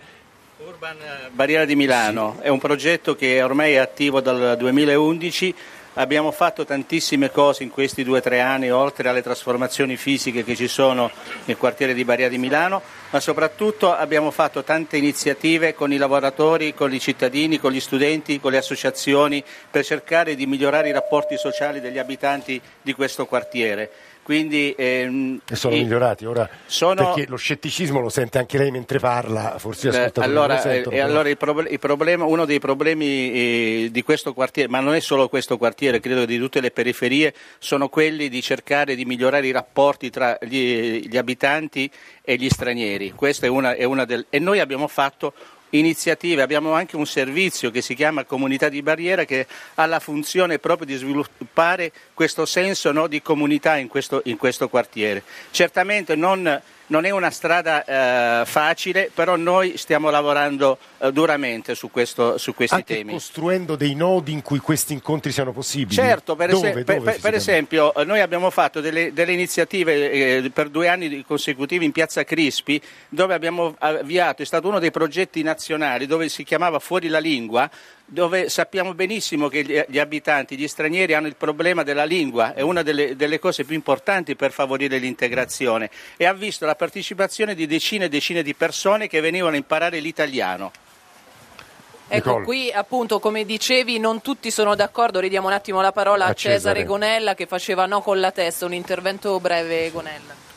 Urban 0.65 0.97
Barriera 1.31 1.65
di 1.65 1.75
Milano 1.75 2.35
sì. 2.37 2.45
è 2.45 2.47
un 2.47 2.59
progetto 2.59 3.15
che 3.15 3.41
ormai 3.43 3.73
è 3.73 3.77
attivo 3.77 4.19
dal 4.19 4.55
2011 4.57 5.55
Abbiamo 5.97 6.31
fatto 6.31 6.65
tantissime 6.65 7.31
cose 7.31 7.63
in 7.63 7.69
questi 7.69 8.03
due 8.03 8.17
o 8.17 8.21
tre 8.21 8.41
anni, 8.41 8.69
oltre 8.69 9.07
alle 9.07 9.21
trasformazioni 9.21 9.95
fisiche 9.95 10.43
che 10.43 10.53
ci 10.53 10.67
sono 10.67 11.09
nel 11.45 11.55
quartiere 11.55 11.93
di 11.93 12.03
Baria 12.03 12.27
di 12.27 12.37
Milano, 12.37 12.81
ma 13.11 13.21
soprattutto 13.21 13.93
abbiamo 13.93 14.29
fatto 14.29 14.61
tante 14.61 14.97
iniziative 14.97 15.73
con 15.73 15.93
i 15.93 15.97
lavoratori, 15.97 16.73
con 16.73 16.93
i 16.93 16.99
cittadini, 16.99 17.59
con 17.59 17.71
gli 17.71 17.79
studenti, 17.79 18.41
con 18.41 18.51
le 18.51 18.57
associazioni 18.57 19.41
per 19.71 19.85
cercare 19.85 20.35
di 20.35 20.45
migliorare 20.45 20.89
i 20.89 20.91
rapporti 20.91 21.37
sociali 21.37 21.79
degli 21.79 21.97
abitanti 21.97 22.61
di 22.81 22.91
questo 22.91 23.25
quartiere. 23.25 23.89
Quindi, 24.25 24.73
ehm, 24.75 25.41
e 25.47 25.55
sono 25.55 25.75
migliorati 25.75 26.25
ora 26.25 26.49
sono... 26.65 26.95
perché 26.95 27.29
lo 27.29 27.35
scetticismo 27.35 27.99
lo 27.99 28.09
sente 28.09 28.39
anche 28.39 28.57
lei 28.57 28.71
mentre 28.71 28.97
parla, 28.97 29.59
forse 29.59 29.89
eh, 29.89 30.11
allora, 30.15 30.59
sentono, 30.59 30.95
eh, 30.95 30.99
allora 30.99 31.29
il, 31.29 31.37
proble- 31.37 31.69
il 31.69 31.77
problema, 31.77 32.25
uno 32.25 32.45
dei 32.45 32.57
problemi 32.57 33.05
eh, 33.05 33.89
di 33.91 34.01
questo 34.01 34.33
quartiere, 34.33 34.67
ma 34.67 34.79
non 34.79 34.95
è 34.95 34.99
solo 34.99 35.29
questo 35.29 35.59
quartiere, 35.59 35.99
credo 35.99 36.25
di 36.25 36.39
tutte 36.39 36.59
le 36.59 36.71
periferie, 36.71 37.35
sono 37.59 37.87
quelli 37.87 38.27
di 38.27 38.41
cercare 38.41 38.95
di 38.95 39.05
migliorare 39.05 39.45
i 39.45 39.51
rapporti 39.51 40.09
tra 40.09 40.35
gli, 40.41 41.07
gli 41.07 41.17
abitanti 41.17 41.87
e 42.23 42.35
gli 42.35 42.49
stranieri. 42.49 43.11
Questa 43.11 43.45
è 43.45 43.49
una, 43.49 43.75
è 43.75 43.83
una 43.83 44.05
del... 44.05 44.25
e 44.31 44.39
noi 44.39 44.59
abbiamo 44.59 44.87
fatto 44.87 45.33
iniziative, 45.71 46.41
abbiamo 46.41 46.73
anche 46.73 46.95
un 46.95 47.05
servizio 47.05 47.71
che 47.71 47.81
si 47.81 47.95
chiama 47.95 48.23
Comunità 48.23 48.69
di 48.69 48.81
Barriera 48.81 49.25
che 49.25 49.47
ha 49.75 49.85
la 49.85 49.99
funzione 49.99 50.59
proprio 50.59 50.87
di 50.87 50.95
sviluppare 50.95 51.91
questo 52.13 52.45
senso 52.45 52.91
no, 52.91 53.07
di 53.07 53.21
comunità 53.21 53.77
in 53.77 53.87
questo, 53.87 54.21
in 54.25 54.37
questo 54.37 54.69
quartiere. 54.69 55.23
Certamente 55.51 56.15
non 56.15 56.61
non 56.87 57.05
è 57.05 57.09
una 57.09 57.31
strada 57.31 58.41
eh, 58.41 58.45
facile, 58.45 59.09
però 59.13 59.35
noi 59.35 59.77
stiamo 59.77 60.09
lavorando 60.09 60.77
eh, 60.99 61.11
duramente 61.11 61.73
su, 61.73 61.89
questo, 61.89 62.37
su 62.37 62.53
questi 62.53 62.75
Anche 62.75 62.95
temi. 62.97 63.13
costruendo 63.13 63.75
dei 63.75 63.95
nodi 63.95 64.31
in 64.31 64.41
cui 64.41 64.59
questi 64.59 64.93
incontri 64.93 65.31
siano 65.31 65.51
possibili? 65.51 65.95
Certo, 65.95 66.35
per, 66.35 66.51
dove, 66.51 66.69
es- 66.69 66.83
dove 66.83 66.99
per, 67.01 67.19
per 67.19 67.33
esempio 67.33 67.91
noi 68.05 68.19
abbiamo 68.19 68.49
fatto 68.49 68.81
delle, 68.81 69.13
delle 69.13 69.31
iniziative 69.31 70.11
eh, 70.11 70.51
per 70.53 70.69
due 70.69 70.87
anni 70.87 71.23
consecutivi 71.25 71.85
in 71.85 71.91
Piazza 71.91 72.23
Crispi, 72.23 72.79
dove 73.09 73.33
abbiamo 73.33 73.75
avviato, 73.79 74.41
è 74.41 74.45
stato 74.45 74.67
uno 74.67 74.79
dei 74.79 74.91
progetti 74.91 75.41
nazionali 75.41 75.54
dove 76.05 76.29
si 76.29 76.43
chiamava 76.43 76.79
Fuori 76.79 77.07
la 77.07 77.19
lingua, 77.19 77.69
dove 78.05 78.49
sappiamo 78.49 78.93
benissimo 78.93 79.47
che 79.47 79.63
gli, 79.63 79.83
gli, 79.87 79.99
abitanti, 79.99 80.57
gli 80.57 80.67
stranieri 80.67 81.13
hanno 81.13 81.27
il 81.27 81.35
problema 81.35 81.83
della 81.83 82.05
lingua, 82.05 82.53
è 82.53 82.61
una 82.61 82.83
delle, 82.83 83.15
delle, 83.15 83.39
cose 83.39 83.63
più 83.63 83.75
importanti 83.75 84.35
per 84.35 84.51
favorire 84.51 84.97
l'integrazione 84.97 85.89
e 86.17 86.25
ha 86.25 86.33
visto 86.33 86.65
la 86.65 86.75
partecipazione 86.75 87.55
di 87.55 87.65
decine 87.65 88.05
e 88.05 88.09
decine 88.09 88.43
di 88.43 88.53
persone 88.53 89.07
che 89.07 89.21
venivano 89.21 89.53
a 89.53 89.57
imparare 89.57 89.99
l'italiano. 89.99 90.71
Ecco, 92.07 92.43
qui 92.43 92.71
appunto 92.71 93.19
come 93.19 93.45
dicevi 93.45 93.97
non 93.97 94.21
tutti 94.21 94.51
sono 94.51 94.75
d'accordo, 94.75 95.19
ridiamo 95.19 95.47
un 95.47 95.53
attimo 95.53 95.81
la 95.81 95.91
parola 95.91 96.25
a, 96.25 96.29
a 96.29 96.33
Cesare. 96.33 96.55
Cesare 96.57 96.83
Gonella 96.83 97.33
che 97.33 97.47
faceva 97.47 97.87
no 97.87 98.01
con 98.01 98.19
la 98.19 98.31
testa, 98.31 98.65
un 98.65 98.73
intervento 98.73 99.39
breve 99.39 99.89
Gonella. 99.89 100.53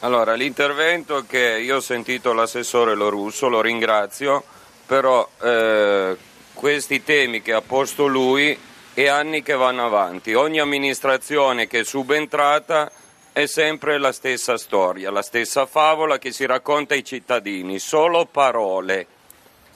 Allora, 0.00 0.34
l'intervento 0.34 1.26
che 1.26 1.58
io 1.58 1.76
ho 1.76 1.80
sentito 1.80 2.32
l'assessore 2.32 2.94
Lorusso, 2.94 3.48
lo 3.48 3.60
ringrazio, 3.60 4.44
però 4.86 5.28
eh, 5.42 6.16
questi 6.54 7.02
temi 7.02 7.42
che 7.42 7.52
ha 7.52 7.60
posto 7.62 8.06
lui 8.06 8.56
e 8.94 9.08
anni 9.08 9.42
che 9.42 9.54
vanno 9.54 9.84
avanti. 9.84 10.34
Ogni 10.34 10.60
amministrazione 10.60 11.66
che 11.66 11.80
è 11.80 11.84
subentrata 11.84 12.92
è 13.32 13.46
sempre 13.46 13.98
la 13.98 14.12
stessa 14.12 14.56
storia, 14.56 15.10
la 15.10 15.22
stessa 15.22 15.66
favola 15.66 16.18
che 16.18 16.30
si 16.30 16.46
racconta 16.46 16.94
ai 16.94 17.04
cittadini, 17.04 17.80
solo 17.80 18.24
parole. 18.26 19.06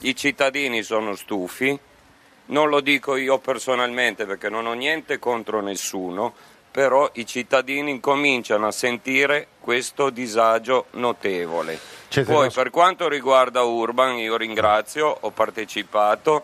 I 0.03 0.15
cittadini 0.15 0.85
sono 0.85 1.17
stufi, 1.17 1.77
non 2.47 2.69
lo 2.69 2.81
dico 2.81 3.17
io 3.17 3.39
personalmente 3.39 4.25
perché 4.25 4.49
non 4.49 4.67
ho 4.67 4.73
niente 4.73 5.19
contro 5.19 5.61
nessuno, 5.61 6.35
però 6.73 7.09
i 7.15 7.27
cittadini 7.27 7.93
incominciano 7.93 8.67
a 8.67 8.73
sentire 8.73 9.47
questo 9.61 10.11
disagio 10.11 10.87
notevole. 10.93 11.79
Poi 12.25 12.51
per 12.51 12.71
quanto 12.71 13.09
riguarda 13.09 13.63
Urban 13.63 14.17
io 14.17 14.37
ringrazio, 14.37 15.17
ho 15.21 15.31
partecipato 15.31 16.43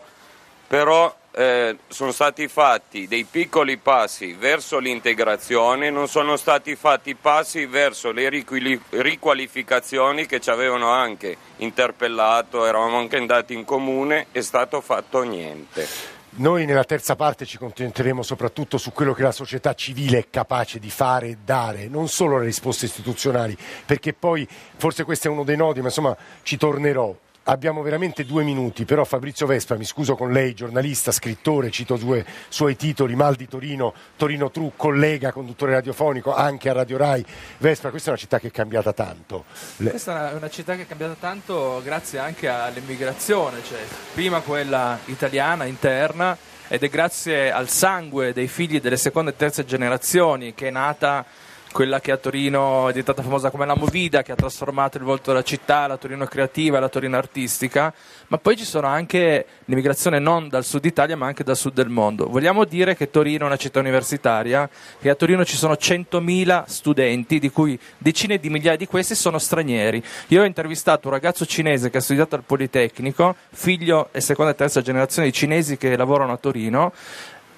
però 0.69 1.11
eh, 1.31 1.77
sono 1.87 2.11
stati 2.11 2.47
fatti 2.47 3.07
dei 3.07 3.23
piccoli 3.23 3.77
passi 3.77 4.33
verso 4.33 4.77
l'integrazione, 4.77 5.89
non 5.89 6.07
sono 6.07 6.37
stati 6.37 6.75
fatti 6.75 7.15
passi 7.15 7.65
verso 7.65 8.11
le 8.11 8.29
riqualificazioni 8.29 10.27
che 10.27 10.39
ci 10.39 10.51
avevano 10.51 10.91
anche 10.91 11.35
interpellato, 11.57 12.67
eravamo 12.67 12.99
anche 12.99 13.17
andati 13.17 13.55
in 13.55 13.65
comune, 13.65 14.27
è 14.31 14.41
stato 14.41 14.79
fatto 14.79 15.23
niente. 15.23 16.17
Noi 16.31 16.65
nella 16.65 16.83
terza 16.83 17.15
parte 17.15 17.45
ci 17.45 17.57
concentreremo 17.57 18.21
soprattutto 18.21 18.77
su 18.77 18.91
quello 18.93 19.13
che 19.13 19.23
la 19.23 19.31
società 19.31 19.73
civile 19.73 20.19
è 20.19 20.29
capace 20.29 20.79
di 20.79 20.89
fare 20.89 21.27
e 21.29 21.37
dare, 21.43 21.87
non 21.87 22.07
solo 22.07 22.37
le 22.37 22.45
risposte 22.45 22.85
istituzionali, 22.85 23.57
perché 23.85 24.13
poi 24.13 24.47
forse 24.77 25.03
questo 25.03 25.27
è 25.27 25.31
uno 25.31 25.43
dei 25.43 25.57
nodi, 25.57 25.79
ma 25.79 25.87
insomma 25.87 26.15
ci 26.43 26.55
tornerò. 26.55 27.13
Abbiamo 27.43 27.81
veramente 27.81 28.25
due 28.25 28.43
minuti, 28.43 28.85
però 28.85 29.03
Fabrizio 29.05 29.47
Vespa, 29.47 29.75
mi 29.75 29.85
scuso 29.85 30.15
con 30.15 30.31
lei, 30.31 30.53
giornalista, 30.53 31.11
scrittore, 31.11 31.71
cito 31.71 31.95
due 31.95 32.23
suoi 32.47 32.75
titoli, 32.75 33.15
Mal 33.15 33.35
di 33.35 33.47
Torino, 33.47 33.93
Torino 34.17 34.51
Tru, 34.51 34.73
collega, 34.75 35.31
conduttore 35.31 35.71
radiofonico 35.71 36.33
anche 36.33 36.69
a 36.69 36.73
Radio 36.73 36.97
Rai. 36.97 37.25
Vespa, 37.57 37.89
questa 37.89 38.09
è 38.09 38.11
una 38.11 38.21
città 38.21 38.39
che 38.39 38.47
è 38.47 38.51
cambiata 38.51 38.93
tanto. 38.93 39.45
Questa 39.77 40.31
è 40.31 40.33
una 40.35 40.49
città 40.49 40.75
che 40.75 40.83
è 40.83 40.87
cambiata 40.87 41.15
tanto 41.19 41.81
grazie 41.83 42.19
anche 42.19 42.47
all'immigrazione, 42.47 43.63
cioè 43.63 43.79
prima 44.13 44.41
quella 44.41 44.99
italiana, 45.05 45.65
interna, 45.65 46.37
ed 46.67 46.83
è 46.83 46.89
grazie 46.89 47.51
al 47.51 47.67
sangue 47.67 48.31
dei 48.31 48.47
figli 48.47 48.79
delle 48.79 48.97
seconde 48.97 49.31
e 49.31 49.35
terze 49.35 49.65
generazioni 49.65 50.53
che 50.53 50.67
è 50.67 50.71
nata 50.71 51.25
quella 51.71 51.99
che 51.99 52.11
a 52.11 52.17
Torino 52.17 52.87
è 52.87 52.89
diventata 52.89 53.21
famosa 53.21 53.49
come 53.49 53.65
la 53.65 53.75
Movida, 53.75 54.23
che 54.23 54.31
ha 54.31 54.35
trasformato 54.35 54.97
il 54.97 55.03
volto 55.03 55.31
della 55.31 55.43
città, 55.43 55.87
la 55.87 55.97
Torino 55.97 56.25
creativa, 56.25 56.79
la 56.79 56.89
Torino 56.89 57.17
artistica, 57.17 57.93
ma 58.27 58.37
poi 58.37 58.57
ci 58.57 58.65
sono 58.65 58.87
anche 58.87 59.45
l'immigrazione 59.65 60.19
non 60.19 60.49
dal 60.49 60.63
sud 60.63 60.85
Italia 60.85 61.15
ma 61.15 61.27
anche 61.27 61.43
dal 61.43 61.55
sud 61.55 61.73
del 61.73 61.89
mondo. 61.89 62.27
Vogliamo 62.27 62.65
dire 62.65 62.95
che 62.95 63.09
Torino 63.09 63.43
è 63.43 63.47
una 63.47 63.57
città 63.57 63.79
universitaria, 63.79 64.69
che 64.99 65.09
a 65.09 65.15
Torino 65.15 65.45
ci 65.45 65.55
sono 65.55 65.73
100.000 65.73 66.63
studenti, 66.65 67.39
di 67.39 67.49
cui 67.49 67.79
decine 67.97 68.39
di 68.39 68.49
migliaia 68.49 68.77
di 68.77 68.87
questi 68.87 69.15
sono 69.15 69.37
stranieri. 69.37 70.03
Io 70.27 70.41
ho 70.41 70.45
intervistato 70.45 71.07
un 71.07 71.13
ragazzo 71.13 71.45
cinese 71.45 71.89
che 71.89 71.97
ha 71.97 72.01
studiato 72.01 72.35
al 72.35 72.43
Politecnico, 72.43 73.35
figlio 73.51 74.09
e 74.11 74.21
seconda 74.21 74.51
e 74.51 74.55
terza 74.55 74.81
generazione 74.81 75.27
di 75.27 75.33
cinesi 75.33 75.77
che 75.77 75.95
lavorano 75.95 76.33
a 76.33 76.37
Torino, 76.37 76.93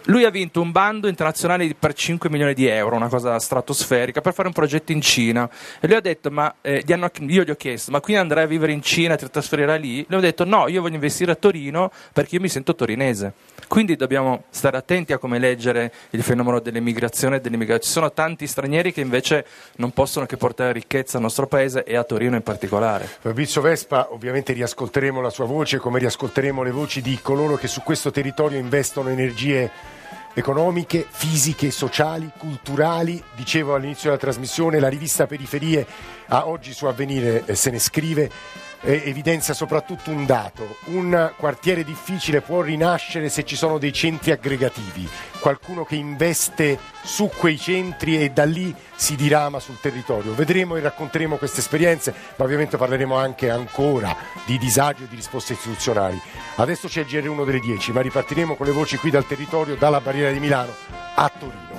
lui 0.06 0.26
ha 0.26 0.30
vinto 0.30 0.62
un 0.62 0.72
bando 0.72 1.08
internazionale 1.08 1.76
per 1.78 1.94
5 1.94 2.30
milioni 2.30 2.54
di 2.54 2.66
euro, 2.68 2.96
una 2.96 3.08
cosa 3.08 3.38
stratosferica, 3.40 4.22
per 4.22 4.34
fare 4.34 4.48
un 4.48 4.54
progetto 4.54 4.92
in 4.92 5.02
Cina. 5.02 5.50
E 5.80 5.88
lui 5.88 5.96
ha 5.96 6.02
detto, 6.02 6.32
ma 6.32 6.56
eh, 6.62 6.82
gli 6.86 6.92
hanno, 6.92 7.10
io 7.20 7.44
gli 7.44 7.50
ho 7.50 7.56
chiesto, 7.56 7.92
ma 7.92 8.00
quindi 8.00 8.22
andrai 8.22 8.46
a 8.46 8.48
vivere 8.48 8.72
in 8.72 8.82
Cina, 8.82 9.16
ti 9.16 9.30
trasferirai 9.30 9.80
lì? 9.80 10.06
Lui 10.08 10.20
ha 10.20 10.22
detto, 10.22 10.44
no, 10.46 10.68
io 10.68 10.82
voglio 10.82 10.96
investire 10.96 11.32
a 11.32 11.36
Torino 11.36 11.92
perché 12.14 12.36
io 12.36 12.42
mi 12.42 12.50
sento 12.50 12.74
torinese. 12.74 13.34
Quindi 13.68 13.96
dobbiamo 13.96 14.44
stare 14.50 14.76
attenti 14.76 15.14
a 15.14 15.18
come 15.18 15.40
leggere 15.40 15.94
il 16.10 16.24
fenomeno 16.24 16.60
dell'immigrazione 16.60 17.38
e 17.38 17.42
dell'immigrazione. 17.42 17.86
Ci 17.86 17.92
sono 17.92 18.12
tanti 18.12 18.48
stranieri 18.48 18.92
che 18.92 19.02
invece 19.02 19.46
non 19.78 19.92
possono 19.92 20.26
che 20.26 20.36
portare 20.36 20.74
ricchezza 20.74 21.18
al 21.18 21.24
nostro 21.24 21.48
paese 21.48 21.84
e 21.84 21.96
a 21.96 22.04
Torino 22.04 22.36
in 22.36 22.42
particolare. 22.42 23.08
Fabrizio 23.20 23.62
Vespa, 23.62 24.12
ovviamente 24.12 24.52
riascolteremo 24.52 25.22
la 25.22 25.30
sua 25.30 25.46
voce 25.46 25.78
come 25.78 26.00
riascolteremo 26.00 26.64
le 26.64 26.72
voci 26.72 27.02
di 27.02 27.18
coloro 27.22 27.56
che 27.56 27.68
su 27.68 27.82
questo 27.82 28.12
territorio 28.12 28.60
investono 28.60 29.10
energie 29.10 29.72
economiche, 30.34 31.06
fisiche, 31.10 31.72
sociali, 31.72 32.32
culturali. 32.38 33.22
Dicevo 33.36 33.76
all'inizio 33.76 34.10
della 34.10 34.22
trasmissione, 34.22 34.80
la 34.80 34.88
rivista 34.88 35.28
Periferie 35.28 35.86
a 36.28 36.48
oggi 36.48 36.74
su 36.74 36.86
Avvenire 36.86 37.44
eh, 37.46 37.56
se 37.56 37.70
ne 37.72 37.80
scrive 37.80 38.30
eh, 38.82 39.04
evidenzia 39.06 39.54
soprattutto 39.54 40.10
un 40.12 40.26
dato, 40.26 40.78
un 40.86 41.32
quartiere 41.38 41.84
difficile 41.84 42.42
può 42.42 42.62
rinascere 42.62 43.30
se 43.30 43.46
ci 43.46 43.56
sono 43.56 43.78
dei 43.78 43.94
centri 43.94 44.32
aggregativi, 44.32 45.08
qualcuno 45.40 45.84
che 45.84 45.96
investe 45.96 46.78
su 47.04 47.30
quei 47.36 47.58
centri 47.58 48.22
e 48.22 48.30
da 48.30 48.46
lì 48.46 48.74
si 48.96 49.16
dirama 49.16 49.60
sul 49.60 49.80
territorio. 49.80 50.34
Vedremo 50.34 50.76
e 50.76 50.82
racconteremo 50.82 51.38
queste 51.38 51.60
esperienze, 51.60 52.14
ma 52.36 52.46
ovviamente 52.46 52.78
parleremo 52.78 53.16
anche 53.16 53.50
ancora 53.50 54.16
di 54.46 54.58
disagio 54.58 55.04
e 55.04 55.08
di 55.08 55.16
risposte 55.16 55.54
istituzionali. 55.54 56.20
Adesso 56.56 56.88
c'è 56.88 57.02
il 57.02 57.08
GR1 57.08 57.46
delle 57.46 57.60
10, 57.60 57.92
ma 57.92 58.02
ripartiremo 58.02 58.56
con 58.56 58.66
le 58.66 58.72
voci 58.72 58.98
qui 58.98 59.10
dal 59.10 59.26
territorio, 59.26 59.76
dalla 59.76 60.02
barriera 60.02 60.32
di 60.32 60.40
Milano 60.40 60.74
a 61.16 61.32
Torino. 61.38 61.71